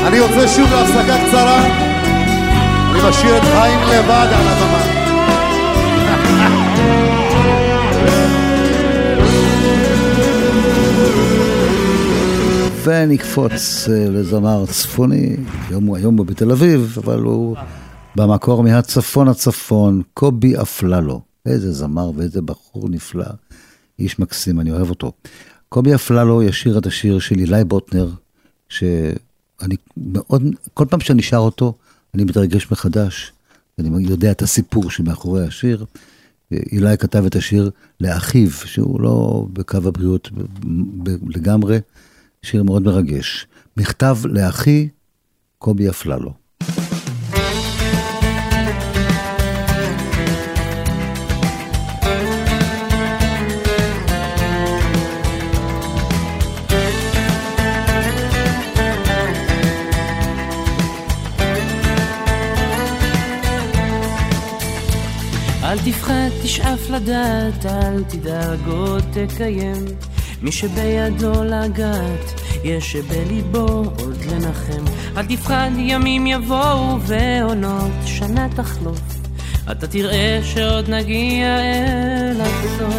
אני 0.08 0.20
רוצה 0.20 0.48
שוב 0.48 0.70
להפסקה 0.70 1.26
קצרה. 1.28 1.64
אני 2.90 3.08
משאיר 3.08 3.36
את 3.36 3.42
חיים 3.42 3.80
לבד 3.80 4.28
על 4.32 4.48
הבמה. 4.48 4.98
ונקפוץ 12.84 13.88
אה, 13.88 14.10
לזמר 14.10 14.66
צפוני, 14.66 15.36
היום 15.68 15.86
הוא 15.86 15.96
היום 15.96 16.16
בתל 16.16 16.50
אביב, 16.50 16.98
אבל 17.04 17.20
הוא 17.20 17.56
במקור 18.16 18.62
מהצפון 18.62 19.28
הצפון, 19.28 20.02
קובי 20.14 20.56
אפללו. 20.62 21.20
איזה 21.46 21.72
זמר 21.72 22.10
ואיזה 22.16 22.42
בחור 22.42 22.88
נפלא, 22.88 23.24
איש 23.98 24.18
מקסים, 24.18 24.60
אני 24.60 24.70
אוהב 24.70 24.90
אותו. 24.90 25.12
קובי 25.68 25.94
אפללו 25.94 26.42
ישיר 26.42 26.78
את 26.78 26.86
השיר 26.86 27.18
של 27.18 27.38
אילי 27.38 27.64
בוטנר, 27.64 28.08
שאני 29.60 29.76
מאוד, 29.96 30.42
כל 30.74 30.84
פעם 30.90 31.00
שאני 31.00 31.22
שר 31.22 31.36
אותו, 31.36 31.74
אני 32.14 32.24
מתרגש 32.24 32.70
מחדש. 32.70 33.32
אני 33.78 34.08
יודע 34.08 34.30
את 34.30 34.42
הסיפור 34.42 34.90
שמאחורי 34.90 35.46
השיר. 35.46 35.84
אילי 36.52 36.98
כתב 36.98 37.24
את 37.26 37.36
השיר 37.36 37.70
לאחיו, 38.00 38.50
שהוא 38.50 39.00
לא 39.00 39.46
בקו 39.52 39.76
הבריאות 39.76 40.30
לגמרי, 41.28 41.78
שיר 42.42 42.62
מאוד 42.62 42.82
מרגש. 42.82 43.46
מכתב 43.76 44.18
לאחי 44.24 44.88
קובי 45.58 45.88
אפללו. 45.88 46.47
תפחד, 65.90 66.28
תשאף 66.42 66.90
לדעת, 66.90 67.66
אל 67.66 68.04
תדאג 68.04 68.68
עוד 68.68 69.04
תקיים. 69.12 69.84
מי 70.42 70.52
שבידו 70.52 71.44
לגעת, 71.44 72.40
יש 72.64 72.92
שבליבו 72.92 73.82
עוד 73.98 74.16
לנחם. 74.30 74.84
אל 75.16 75.26
תפחד, 75.26 75.70
ימים 75.76 76.26
יבואו 76.26 77.00
ועונות 77.00 77.92
שנה 78.04 78.48
תחלוף. 78.56 79.00
אתה 79.70 79.86
תראה 79.86 80.40
שעוד 80.42 80.90
נגיע 80.90 81.58
אל 81.58 82.40
הסוף. 82.40 82.94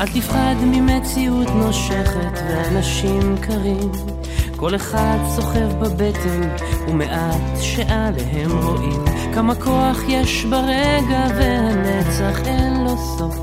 אל 0.00 0.06
תפחד 0.06 0.54
ממציאות 0.60 1.48
נושכת 1.48 2.40
ואנשים 2.48 3.36
קרים. 3.40 4.15
כל 4.56 4.74
אחד 4.74 5.18
סוחב 5.34 5.72
בבטן 5.80 6.56
ומעט 6.88 7.60
שעליהם 7.60 8.50
רואים. 8.62 9.04
כמה 9.34 9.54
כוח 9.54 9.98
יש 10.08 10.44
ברגע 10.44 11.26
והנצח 11.38 12.46
אין 12.46 12.84
לו 12.84 12.96
סוף. 13.18 13.38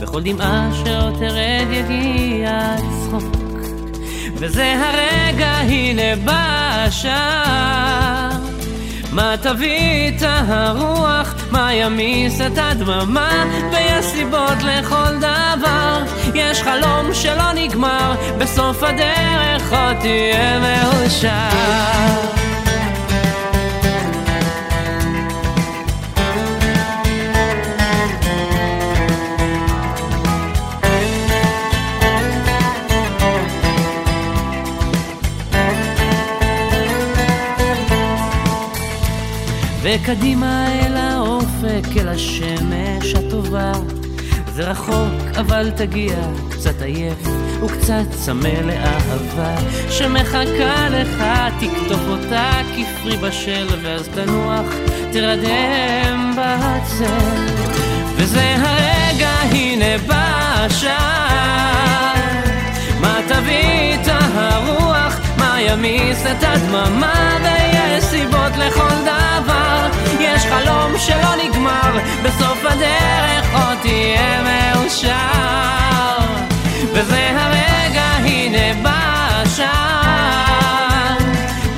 בכל 0.00 0.22
דמעה 0.22 0.70
שעוד 0.84 1.14
תרד 1.18 1.66
יגיע 1.70 2.76
צחוק 3.00 3.36
וזה 4.34 4.74
הרגע 4.78 5.50
הנה 5.50 6.16
בא 6.24 6.84
השער 6.86 8.53
מה 9.14 9.34
תביא 9.42 10.08
את 10.08 10.22
הרוח, 10.22 11.34
מה 11.50 11.74
ימיס 11.74 12.40
את 12.40 12.58
הדממה? 12.58 13.44
ויש 13.72 14.06
סיבות 14.06 14.62
לכל 14.62 15.16
דבר. 15.18 16.02
יש 16.34 16.62
חלום 16.62 17.14
שלא 17.14 17.52
נגמר 17.54 18.14
בסוף 18.38 18.82
הדרך 18.82 19.72
עוד 19.72 19.96
תהיה 20.00 20.60
מאושר 20.60 22.53
וקדימה 39.94 40.66
אל 40.72 40.96
האופק, 40.96 41.96
אל 41.96 42.08
השמש 42.08 43.14
הטובה. 43.14 43.72
זה 44.52 44.62
רחוק, 44.70 45.36
אבל 45.40 45.70
תגיע, 45.76 46.14
קצת 46.50 46.82
עייף 46.82 47.26
וקצת 47.62 48.04
צמא 48.10 48.48
לאהבה 48.48 49.54
שמחכה 49.90 50.88
לך, 50.90 51.24
תקטוף 51.60 52.00
אותה 52.08 52.50
כפרי 52.76 53.16
בשל, 53.16 53.66
ואז 53.82 54.08
תנוח, 54.08 54.66
תרדם 55.12 56.32
בצל. 56.36 57.64
וזה 58.16 58.56
הרגע, 58.58 59.30
הנה 59.30 59.98
בא 60.06 60.54
השער, 60.56 62.14
מה 63.00 63.20
תביא 63.28 63.94
את 63.94 64.08
הרוח? 64.08 65.20
מה 65.38 65.60
ימיס 65.60 66.22
את 66.26 66.44
הדממה 66.44 67.38
ויש 67.42 68.04
סיבות 68.04 68.56
לכל 68.56 69.02
דבר 69.02 69.23
יש 70.20 70.46
חלום 70.46 70.98
שלא 70.98 71.34
נגמר 71.44 71.98
בסוף 72.22 72.58
הדרך 72.64 73.54
עוד 73.54 73.78
תהיה 73.82 74.42
מאושר. 74.42 76.34
וזה 76.92 77.30
הרגע 77.36 78.02
הנה 78.02 78.82
בא 78.82 79.42
השער 79.42 81.18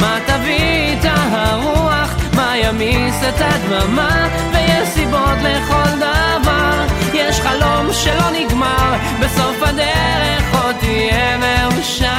מה 0.00 0.18
תביא 0.26 0.96
את 1.00 1.04
הרוח 1.04 2.14
מה 2.34 2.56
ימיס 2.56 3.14
את 3.28 3.40
הדממה 3.40 4.28
ויש 4.52 4.88
סיבות 4.88 5.38
לכל 5.42 5.96
דבר. 5.96 6.86
יש 7.14 7.40
חלום 7.40 7.92
שלא 7.92 8.30
נגמר 8.32 8.96
בסוף 9.20 9.62
הדרך 9.62 10.64
עוד 10.64 10.74
תהיה 10.80 11.36
מאושר 11.36 12.16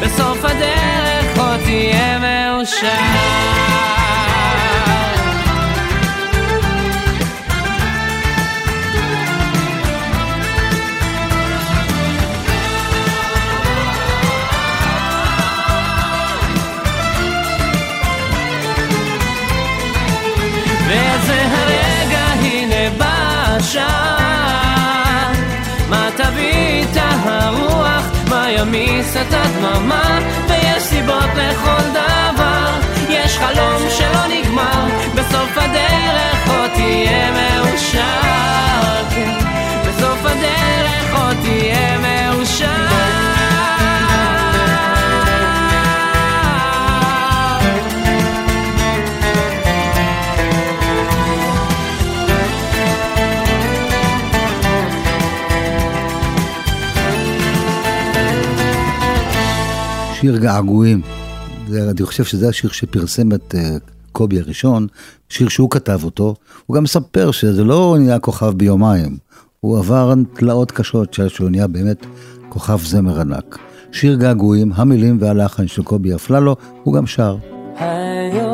בסוף 0.00 0.44
הדרך 0.44 1.38
עוד 1.38 1.60
תהיה 1.64 2.18
מאושר 2.18 3.40
ימיס 29.10 29.28
את 29.28 29.34
הדממה 29.34 30.18
ויש 30.48 30.82
סיבות 30.82 31.30
לכל 31.36 31.90
דבר. 31.90 32.80
יש 33.08 33.38
חלום 33.38 33.90
שלא 33.90 34.26
נגמר 34.26 34.86
בסוף 35.14 35.50
הדרך 35.56 36.48
עוד 36.48 36.70
תהיה 36.74 37.30
מאושר. 37.30 39.04
כן, 39.10 39.38
בסוף 39.88 40.18
הדרך 40.24 41.22
עוד 41.22 41.36
תהיה 41.42 41.98
מאושר 41.98 42.89
שיר 60.20 60.36
געגועים. 60.36 61.00
זה, 61.68 61.90
אני 61.90 62.06
חושב 62.06 62.24
שזה 62.24 62.48
השיר 62.48 62.70
שפרסם 62.70 63.32
את 63.32 63.54
uh, 63.54 63.58
קובי 64.12 64.40
הראשון, 64.40 64.86
שיר 65.28 65.48
שהוא 65.48 65.70
כתב 65.70 66.00
אותו. 66.04 66.34
הוא 66.66 66.76
גם 66.76 66.82
מספר 66.82 67.30
שזה 67.30 67.64
לא 67.64 67.96
נהיה 67.98 68.18
כוכב 68.18 68.52
ביומיים, 68.56 69.16
הוא 69.60 69.78
עבר 69.78 70.14
תלאות 70.34 70.70
קשות 70.70 71.16
שהוא 71.28 71.50
נהיה 71.50 71.66
באמת 71.66 72.06
כוכב 72.48 72.78
זמר 72.84 73.20
ענק. 73.20 73.58
שיר 73.92 74.14
געגועים, 74.14 74.72
המילים 74.74 75.16
והלחן 75.20 75.66
של 75.66 75.82
קובי 75.82 76.14
אפללו, 76.14 76.56
הוא 76.82 76.94
גם 76.94 77.06
שר. 77.06 77.36
היום 77.76 78.49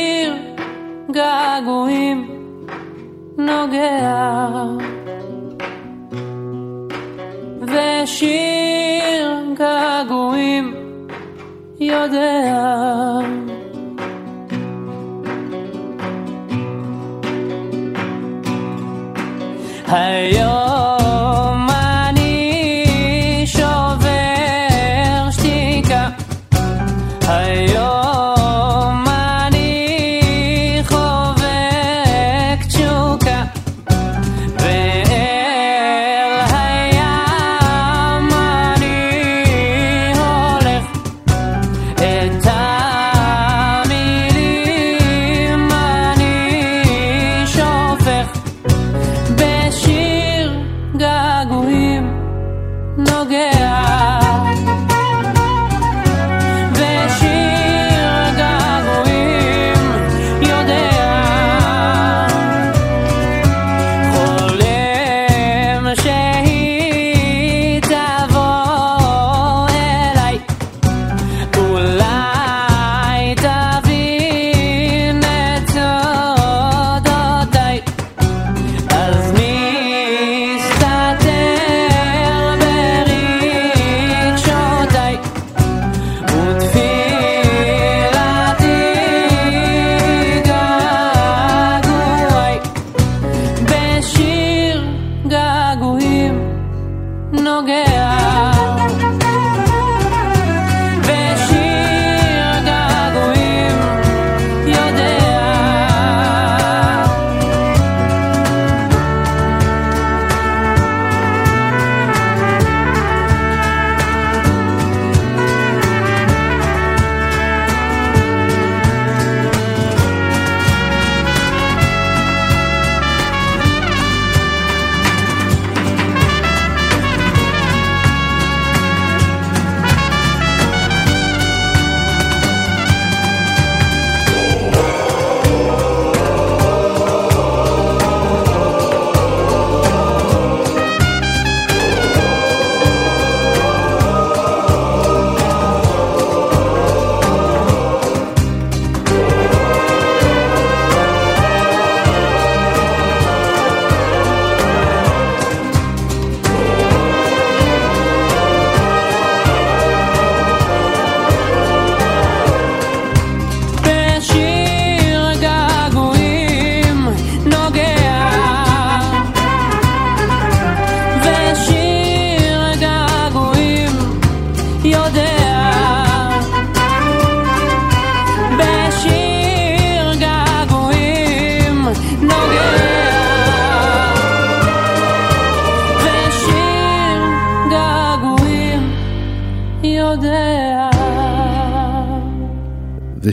בשיר 0.00 0.34
געגועים 1.10 2.28
נוגע, 3.38 4.54
ושיר 7.60 9.30
געגועים 9.58 10.74
יודע. 11.80 13.20
היום 19.88 20.79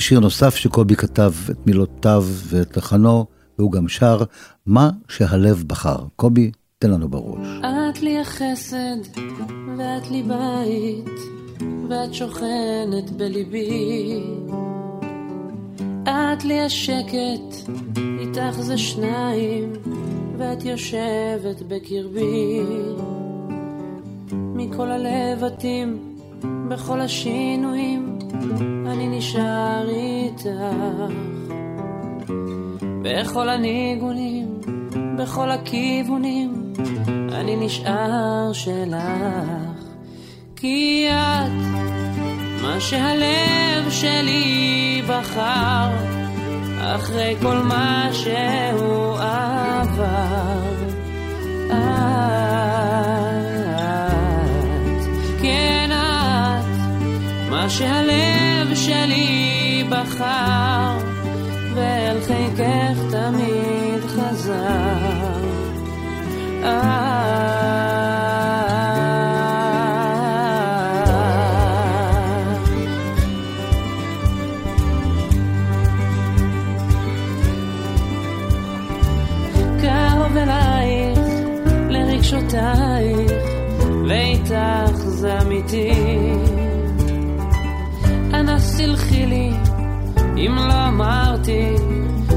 שיר 0.07 0.19
נוסף 0.19 0.55
שקובי 0.55 0.95
כתב 0.95 1.33
את 1.51 1.67
מילותיו 1.67 2.25
ואת 2.47 2.77
לחנו, 2.77 3.25
והוא 3.59 3.71
גם 3.71 3.87
שר 3.87 4.23
מה 4.65 4.89
שהלב 5.09 5.63
בחר. 5.67 5.97
קובי, 6.15 6.51
תן 6.79 6.91
לנו 6.91 7.09
בראש. 7.09 7.47
את 7.59 8.01
לי 8.01 8.19
החסד, 8.19 8.97
ואת 9.77 10.11
לי 10.11 10.23
בית, 10.23 11.19
ואת 11.89 12.13
שוכנת 12.13 13.09
בליבי. 13.17 14.23
את 16.03 16.43
לי 16.43 16.61
השקט, 16.61 17.69
איתך 18.19 18.59
זה 18.59 18.77
שניים, 18.77 19.73
ואת 20.37 20.65
יושבת 20.65 21.61
בקרבי. 21.67 22.61
מכל 24.31 24.87
הלבטים, 24.91 26.15
בכל 26.69 27.01
השינויים, 27.01 28.19
נשאר 29.17 29.89
איתך. 29.89 30.47
בכל 33.01 33.49
הניגונים, 33.49 34.61
בכל 35.17 35.51
הכיוונים, 35.51 36.73
אני 37.31 37.55
נשאר 37.55 38.53
שלך. 38.53 38.97
כי 40.55 41.07
את 41.09 41.51
מה 42.61 42.79
שהלב 42.79 43.89
שלי 43.89 45.01
בחר, 45.07 45.89
אחרי 46.77 47.35
כל 47.41 47.57
מה 47.57 48.09
שהוא 48.11 49.13
עבר. 49.13 50.57
את, 51.65 51.73
כן 55.41 55.89
את, 55.91 56.65
מה 57.49 57.69
שהלב 57.69 58.46
שלי 58.87 59.83
בחר, 59.89 60.97
ואל 61.75 62.17
חיקך 62.21 62.97
תמיד 63.11 64.03
חזר. 64.07 65.37
אם 90.37 90.55
לא 90.55 90.87
אמרתי, 90.87 91.75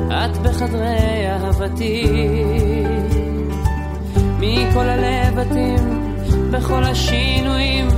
את 0.09 0.37
בחדרי 0.39 1.27
אהבתי. 1.29 2.07
מכל 4.39 4.89
הלבטים, 4.89 6.13
בכל 6.51 6.85
השינויים, 6.85 7.89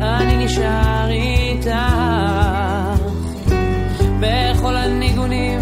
אני 0.00 0.44
נשאר 0.44 1.08
איתך. 1.10 1.68
בכל 4.20 4.76
הניגונים, 4.76 5.58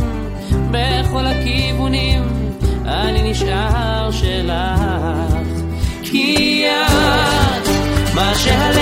בכל 0.71 1.27
הכיוונים, 1.27 2.23
אני 2.87 3.31
נשאר 3.31 4.11
שלך. 4.11 4.81
כי 6.03 6.65
את, 6.67 7.69
מה 8.15 8.33
שהלב 8.35 8.82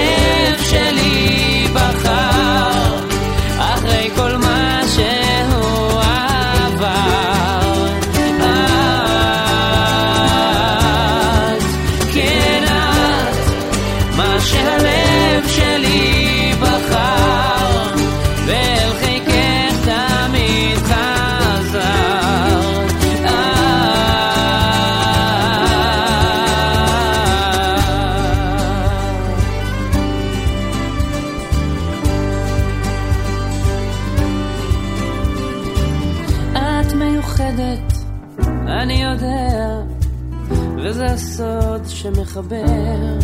שמחבר. 42.40 43.18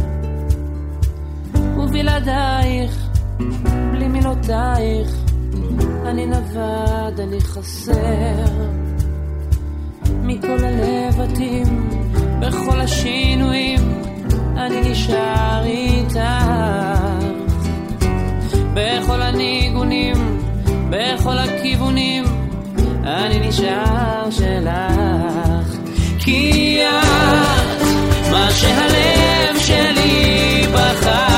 ובלעדייך, 1.78 3.08
בלי 3.92 4.08
מילותייך, 4.08 5.08
אני 6.06 6.26
נווד, 6.26 7.20
אני 7.20 7.40
חסר. 7.40 8.44
מכל 10.22 10.64
הלבטים, 10.64 11.88
בכל 12.40 12.80
השינויים, 12.80 14.02
אני 14.56 14.90
נשאר 14.90 15.64
איתך. 15.64 16.20
בכל 18.74 19.22
הניגונים, 19.22 20.40
בכל 20.90 21.38
הכיוונים, 21.38 22.24
אני 23.04 23.48
נשאר 23.48 24.30
שלך. 24.30 25.76
כי 26.18 26.80
את, 26.84 27.55
מה 28.36 28.50
שהלב 28.50 29.58
שלי 29.58 30.66
בחר, 30.72 31.35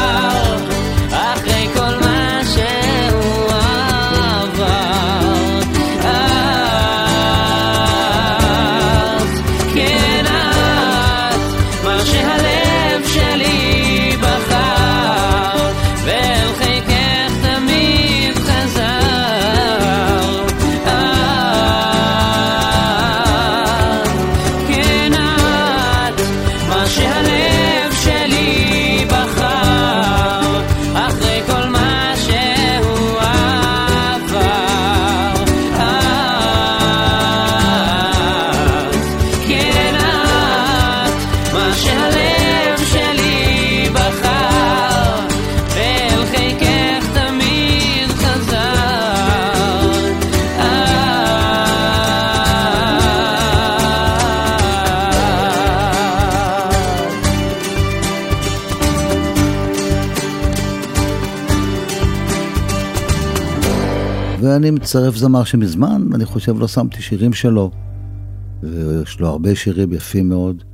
ואני 64.58 64.70
מצרף 64.70 65.16
זמר 65.16 65.44
שמזמן, 65.44 66.08
אני 66.14 66.24
חושב, 66.24 66.60
לא 66.60 66.68
שמתי 66.68 67.02
שירים 67.02 67.32
שלו. 67.32 67.70
ויש 68.62 69.20
לו 69.20 69.28
הרבה 69.28 69.54
שירים 69.54 69.92
יפים 69.92 70.28
מאוד, 70.28 70.64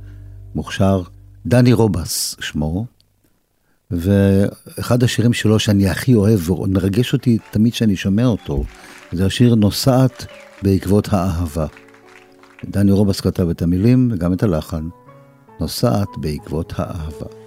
מוכשר. 0.55 1.01
דני 1.45 1.73
רובס 1.73 2.35
שמו, 2.39 2.85
ואחד 3.91 5.03
השירים 5.03 5.33
שלו 5.33 5.59
שאני 5.59 5.89
הכי 5.89 6.13
אוהב 6.13 6.49
ומרגש 6.49 7.13
אותי 7.13 7.37
תמיד 7.51 7.73
שאני 7.73 7.95
שומע 7.95 8.25
אותו, 8.25 8.63
זה 9.11 9.25
השיר 9.25 9.55
נוסעת 9.55 10.25
בעקבות 10.61 11.13
האהבה. 11.13 11.65
דני 12.69 12.91
רובס 12.91 13.21
כתב 13.21 13.49
את 13.49 13.61
המילים 13.61 14.09
וגם 14.11 14.33
את 14.33 14.43
הלחן, 14.43 14.87
נוסעת 15.59 16.09
בעקבות 16.17 16.73
האהבה. 16.77 17.44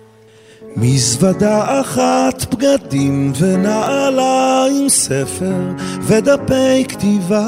מזוודה 0.81 1.81
אחת, 1.81 2.55
בגדים 2.55 3.33
ונעליים, 3.39 4.89
ספר 4.89 5.73
ודפי 6.03 6.85
כתיבה. 6.89 7.47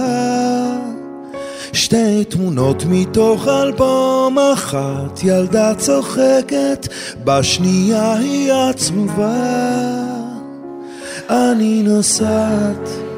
שתי 1.72 2.24
תמונות 2.24 2.84
מתוך 2.88 3.48
אלבום 3.48 4.38
אחת, 4.52 5.20
ילדה 5.24 5.74
צוחקת, 5.74 6.88
בשנייה 7.24 8.14
היא 8.14 8.52
עצובה. 8.52 9.70
אני 11.30 11.82
נוסעת 11.82 13.09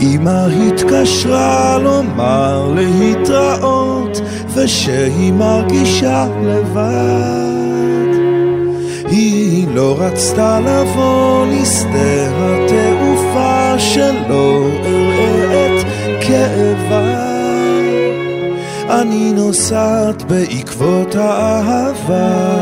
אמא 0.00 0.46
התקשרה 0.46 1.78
לומר 1.78 2.72
להתראות 2.74 4.20
ושהיא 4.54 5.32
מרגישה 5.32 6.26
לבד. 6.42 8.18
היא 9.10 9.68
לא 9.74 9.96
רצתה 9.98 10.60
לבוא 10.60 11.46
לשדה 11.46 12.28
התעופה 12.38 13.78
שלא 13.78 14.66
אראה 14.84 15.66
את 15.66 15.86
כאבה. 16.20 17.28
אני 18.90 19.32
נוסעת 19.32 20.22
בעקבות 20.22 21.14
האהבה. 21.14 22.58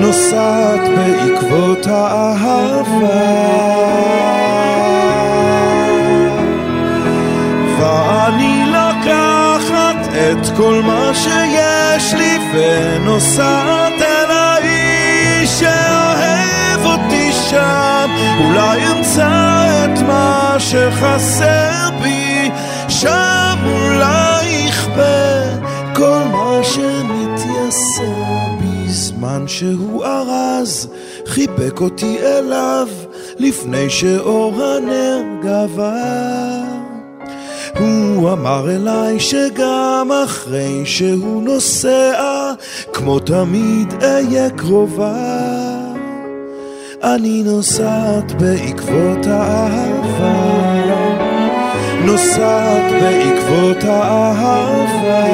נוסעת 0.00 0.80
בעקבות 0.96 1.86
האהבה 1.86 3.48
את 10.32 10.56
כל 10.56 10.80
מה 10.84 11.10
שיש 11.14 12.14
לי 12.14 12.38
ונוסעת 12.52 14.02
אל 14.02 14.30
האיש 14.30 15.50
שאוהב 15.60 16.84
אותי 16.84 17.32
שם. 17.50 18.10
אולי 18.44 18.80
אמצא 18.86 19.28
את 19.84 20.02
מה 20.06 20.56
שחסר 20.58 21.88
בי 22.02 22.50
שם 22.88 23.58
אולי 23.66 24.46
יכפה 24.46 25.42
כל 25.94 26.20
מה 26.32 26.60
שמתייסר. 26.62 28.38
בזמן 28.60 29.44
שהוא 29.46 30.04
ארז 30.04 30.88
חיבק 31.26 31.80
אותי 31.80 32.18
אליו 32.18 32.88
לפני 33.38 33.90
שאור 33.90 34.62
הנר 34.64 35.22
גבר 35.42 36.77
הוא 38.14 38.32
אמר 38.32 38.70
אליי 38.70 39.20
שגם 39.20 40.08
אחרי 40.24 40.86
שהוא 40.86 41.42
נוסע, 41.42 42.52
כמו 42.92 43.18
תמיד 43.18 43.94
אהיה 44.02 44.50
קרובה. 44.50 45.14
אני 47.02 47.42
נוסעת 47.42 48.32
בעקבות 48.32 49.26
האהבה, 49.26 50.58
נוסעת 52.04 52.92
בעקבות 52.92 53.84
האהבה. 53.84 55.24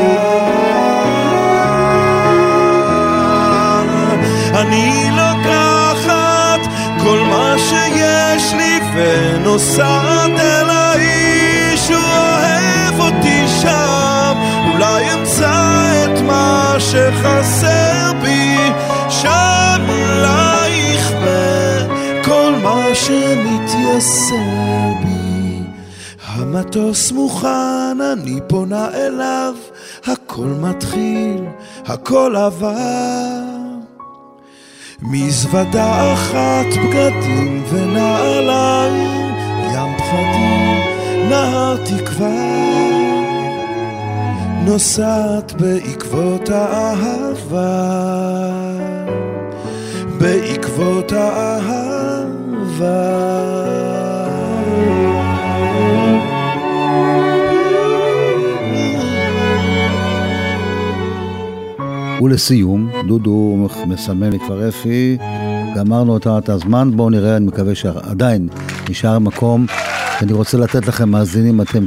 אני 4.55 5.11
לוקחת 5.11 6.61
כל 7.03 7.19
מה 7.31 7.55
שיש 7.59 8.53
לי 8.53 8.81
ונוסעת 8.95 10.41
אל 10.41 10.74
שחסר 16.81 18.13
בי 18.23 18.57
שם 19.09 19.87
אולי 19.89 20.71
יכבה 20.95 21.87
כל 22.25 22.53
מה 22.63 22.85
שמתייסר 22.95 24.37
בי 25.03 25.15
המטוס 26.27 27.13
מוכן, 27.13 28.01
אני 28.13 28.41
פונה 28.47 28.89
אליו, 28.95 29.55
הכל 30.07 30.47
מתחיל, 30.61 31.45
הכל 31.87 32.37
עבר. 32.37 33.55
מזוודה 35.03 36.13
אחת, 36.13 36.67
בגדים 36.85 37.65
ונעליים, 37.71 39.35
ים 39.75 39.99
פחדים, 39.99 40.81
נהר 41.29 41.77
תקווה. 41.77 42.84
נוסעת 44.67 45.53
בעקבות 45.61 46.49
האהבה, 46.49 47.83
בעקבות 50.19 51.13
האהבה. 51.13 52.55
ולסיום, 62.23 62.91
דודו 63.07 63.69
מסמן 63.87 64.31
לי 64.31 64.39
כבר 64.39 64.69
אפי, 64.69 65.17
גמרנו 65.77 66.13
אותה 66.13 66.39
את 66.39 66.49
הזמן, 66.49 66.91
בואו 66.97 67.11
נראה, 67.11 67.37
אני 67.37 67.47
מקווה 67.47 67.75
שעדיין 67.75 68.49
נשאר 68.89 69.19
מקום. 69.19 69.67
אני 70.23 70.33
רוצה 70.33 70.59
לתת 70.59 70.87
לכם 70.87 71.09
מאזינים, 71.09 71.61
אתם 71.61 71.85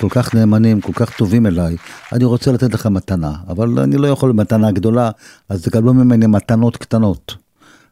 כל 0.00 0.08
כך 0.10 0.34
נאמנים, 0.34 0.80
כל 0.80 0.92
כך 0.92 1.16
טובים 1.16 1.46
אליי, 1.46 1.76
אני 2.12 2.24
רוצה 2.24 2.52
לתת 2.52 2.74
לכם 2.74 2.94
מתנה, 2.94 3.32
אבל 3.48 3.78
אני 3.78 3.96
לא 3.96 4.08
יכול 4.08 4.32
מתנה 4.32 4.72
גדולה, 4.72 5.10
אז 5.48 5.62
תקבלו 5.62 5.94
ממני 5.94 6.26
מתנות 6.26 6.76
קטנות. 6.76 7.34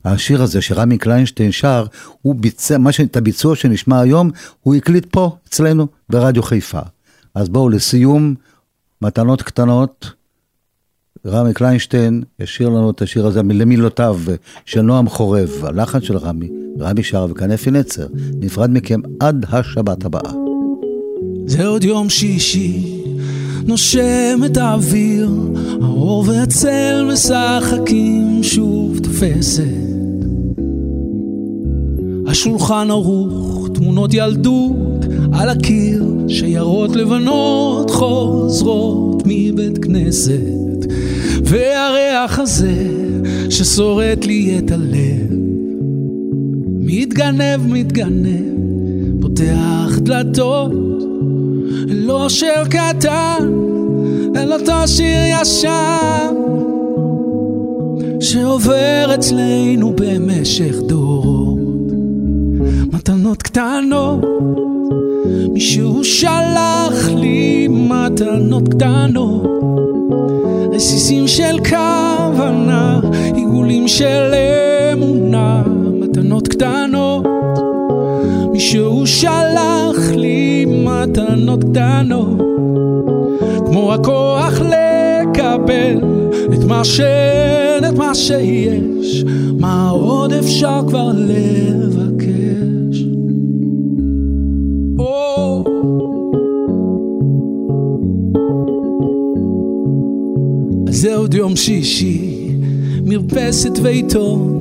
השיר 0.04 0.42
הזה 0.42 0.62
שרמי 0.62 0.98
קליינשטיין 0.98 1.52
שר, 1.52 1.86
הוא 2.22 2.34
ביצע, 2.34 2.78
מה 2.78 2.92
ש... 2.92 3.00
את 3.00 3.16
הביצוע 3.16 3.56
שנשמע 3.56 4.00
היום, 4.00 4.30
הוא 4.60 4.74
הקליט 4.74 5.06
פה, 5.10 5.36
אצלנו, 5.48 5.86
ברדיו 6.08 6.42
חיפה. 6.42 6.80
אז 7.34 7.48
בואו 7.48 7.68
לסיום, 7.68 8.34
מתנות 9.02 9.42
קטנות, 9.42 10.12
רמי 11.26 11.54
קליינשטיין 11.54 12.22
ישיר 12.38 12.68
לנו 12.68 12.90
את 12.90 13.02
השיר 13.02 13.26
הזה 13.26 13.42
למילותיו 13.42 14.18
של 14.64 14.80
נועם 14.80 15.08
חורב, 15.08 15.50
הלחן 15.62 16.00
של 16.00 16.16
רמי, 16.16 16.50
רמי 16.80 17.02
שר 17.02 17.26
וכאן 17.30 17.50
אפי 17.50 17.70
נצר, 17.70 18.06
נפרד 18.14 18.70
מכם 18.70 19.00
עד 19.20 19.46
השבת 19.52 20.04
הבאה. 20.04 20.49
זה 21.50 21.66
עוד 21.66 21.84
יום 21.84 22.08
שישי, 22.08 22.82
נושם 23.66 24.40
את 24.46 24.56
האוויר, 24.56 25.30
האור 25.82 26.24
והצל 26.26 27.08
משחקים 27.12 28.38
שוב 28.42 28.98
תופסת. 28.98 29.64
השולחן 32.26 32.90
ערוך, 32.90 33.68
תמונות 33.74 34.14
ילדות 34.14 35.04
על 35.32 35.48
הקיר, 35.48 36.04
שיירות 36.28 36.96
לבנות 36.96 37.90
חוזרות 37.90 39.22
מבית 39.26 39.84
כנסת. 39.84 40.86
והריח 41.44 42.38
הזה 42.38 42.88
ששורט 43.50 44.24
לי 44.24 44.58
את 44.58 44.70
הלב, 44.70 45.32
מתגנב, 46.78 47.66
מתגנב, 47.66 48.50
פותח 49.20 49.98
דלתות, 49.98 50.89
לא 52.10 52.28
שיר 52.28 52.64
קטן, 52.64 53.52
אל 54.36 54.52
אותו 54.52 54.88
שיר 54.88 55.40
ישן, 55.40 56.34
שעובר 58.20 59.10
אצלנו 59.14 59.92
במשך 59.96 60.76
דורות. 60.86 61.58
מתנות 62.92 63.42
קטנות, 63.42 64.24
מישהו 65.52 66.04
שלח 66.04 67.08
לי 67.16 67.68
מתנות 67.70 68.68
קטנות. 68.68 69.46
רסיסים 70.72 71.28
של 71.28 71.58
כוונה, 71.68 73.00
עיגולים 73.34 73.88
של 73.88 74.34
אמונה, 74.92 75.62
מתנות 76.00 76.48
קטנות. 76.48 77.39
מישהו 78.60 79.06
שלח 79.06 80.10
לי 80.16 80.64
מתנות 80.64 81.64
קטנות, 81.64 82.40
כמו 83.66 83.94
הכוח 83.94 84.60
לקבל 84.60 85.98
את 86.54 86.64
מה 86.64 86.84
שאין, 86.84 87.84
את 87.84 87.98
מה 87.98 88.14
שיש, 88.14 89.24
מה 89.58 89.90
עוד 89.90 90.32
אפשר 90.32 90.80
כבר 90.88 91.10
לבקש. 91.14 93.04
Oh. 94.98 95.68
זה 100.90 101.16
עוד 101.16 101.34
יום 101.34 101.56
שישי, 101.56 102.50
מרפסת 103.04 103.78
ועיתון, 103.82 104.60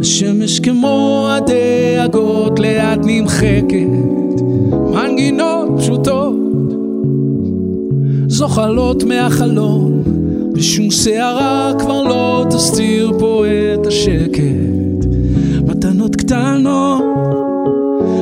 השמש 0.00 0.60
כמו 0.60 1.26
הדאגות 1.30 2.58
לאט 2.58 2.98
נמחקת, 3.04 4.42
מנגינות 4.92 5.68
פשוטות, 5.78 6.36
זוחלות 8.26 9.04
מהחלון, 9.04 10.02
ושום 10.54 10.90
שערה 10.90 11.72
כבר 11.78 12.02
לא 12.02 12.46
תסתיר 12.50 13.12
פה 13.18 13.44
את 13.74 13.86
השקט. 13.86 15.06
מתנות 15.66 16.16
קטנות, 16.16 17.04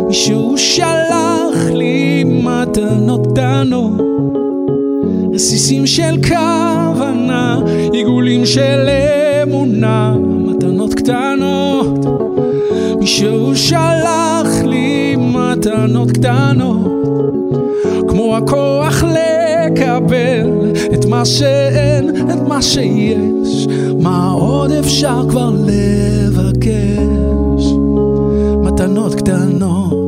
מישהו 0.07 0.59
שלח 0.59 1.71
לי 1.75 2.25
מתנות 2.25 3.27
קטנות. 3.27 4.01
רסיסים 5.35 5.87
של 5.87 6.17
כוונה, 6.29 7.61
עיגולים 7.93 8.47
של 8.47 8.89
אמונה, 9.43 10.15
מתנות 10.21 10.95
קטנות. 10.95 11.56
מישהו 13.17 13.57
שלח 13.57 14.49
לי 14.65 15.17
מתנות 15.17 16.11
קטנות, 16.11 16.87
כמו 18.09 18.37
הכוח 18.37 19.05
לקבל 19.05 20.73
את 20.95 21.05
מה 21.05 21.25
שאין, 21.25 22.11
את 22.31 22.49
מה 22.49 22.63
שיש, 22.63 23.67
מה 24.01 24.31
עוד 24.31 24.73
אפשר 24.73 25.23
כבר 25.29 25.51
לבקש? 25.67 27.65
מתנות 28.63 29.15
קטנות. 29.15 30.06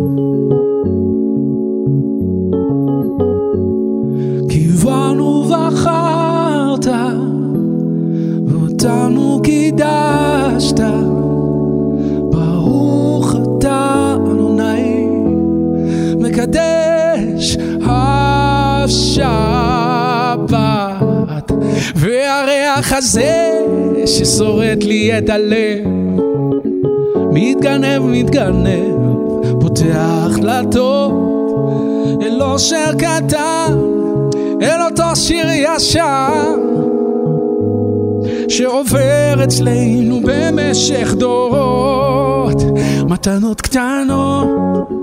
השבת. 18.89 20.53
והריח 21.95 22.93
הזה 22.93 23.61
ששורט 24.07 24.85
לי 24.85 25.19
את 25.19 25.29
הלב, 25.29 25.85
מתגנב, 27.33 28.03
מתגנב, 28.03 28.97
פותח 29.61 30.39
דלתות 30.41 31.13
אל 32.23 32.43
אושר 32.43 32.93
קטן, 32.99 33.79
אל 34.63 34.83
אותו 34.91 35.17
שיר 35.17 35.47
ישר. 35.51 36.55
שעובר 38.49 39.45
אצלנו 39.45 40.21
במשך 40.25 41.15
דורות 41.15 42.63
מתנות 43.09 43.61
קטנות 43.61 44.98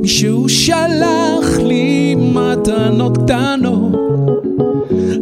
מישהו 0.00 0.48
שלח 0.48 1.58
לי 1.62 2.14
מתנות 2.14 3.18
קטנות. 3.18 3.92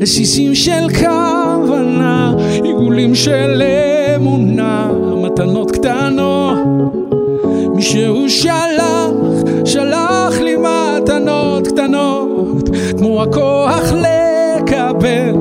רסיסים 0.00 0.54
של 0.54 0.86
כוונה 0.98 2.34
עיגולים 2.64 3.14
של 3.14 3.62
אמונה 4.16 4.90
מתנות 5.22 5.70
קטנות. 5.70 6.58
מישהו 7.74 8.30
שלח, 8.30 9.10
שלח 9.64 10.40
לי 10.40 10.56
מתנות 10.56 11.68
קטנות 11.68 12.68
כמו 12.98 13.22
הכוח 13.22 13.92
לקבל 13.92 15.34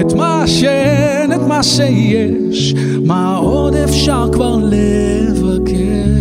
את 0.00 0.12
מה 0.12 0.42
שאין, 0.46 1.32
את 1.32 1.40
מה 1.48 1.62
שיש. 1.62 2.74
מה 3.04 3.36
עוד 3.36 3.74
אפשר 3.74 4.28
כבר 4.32 4.56
לבקש 4.62 6.19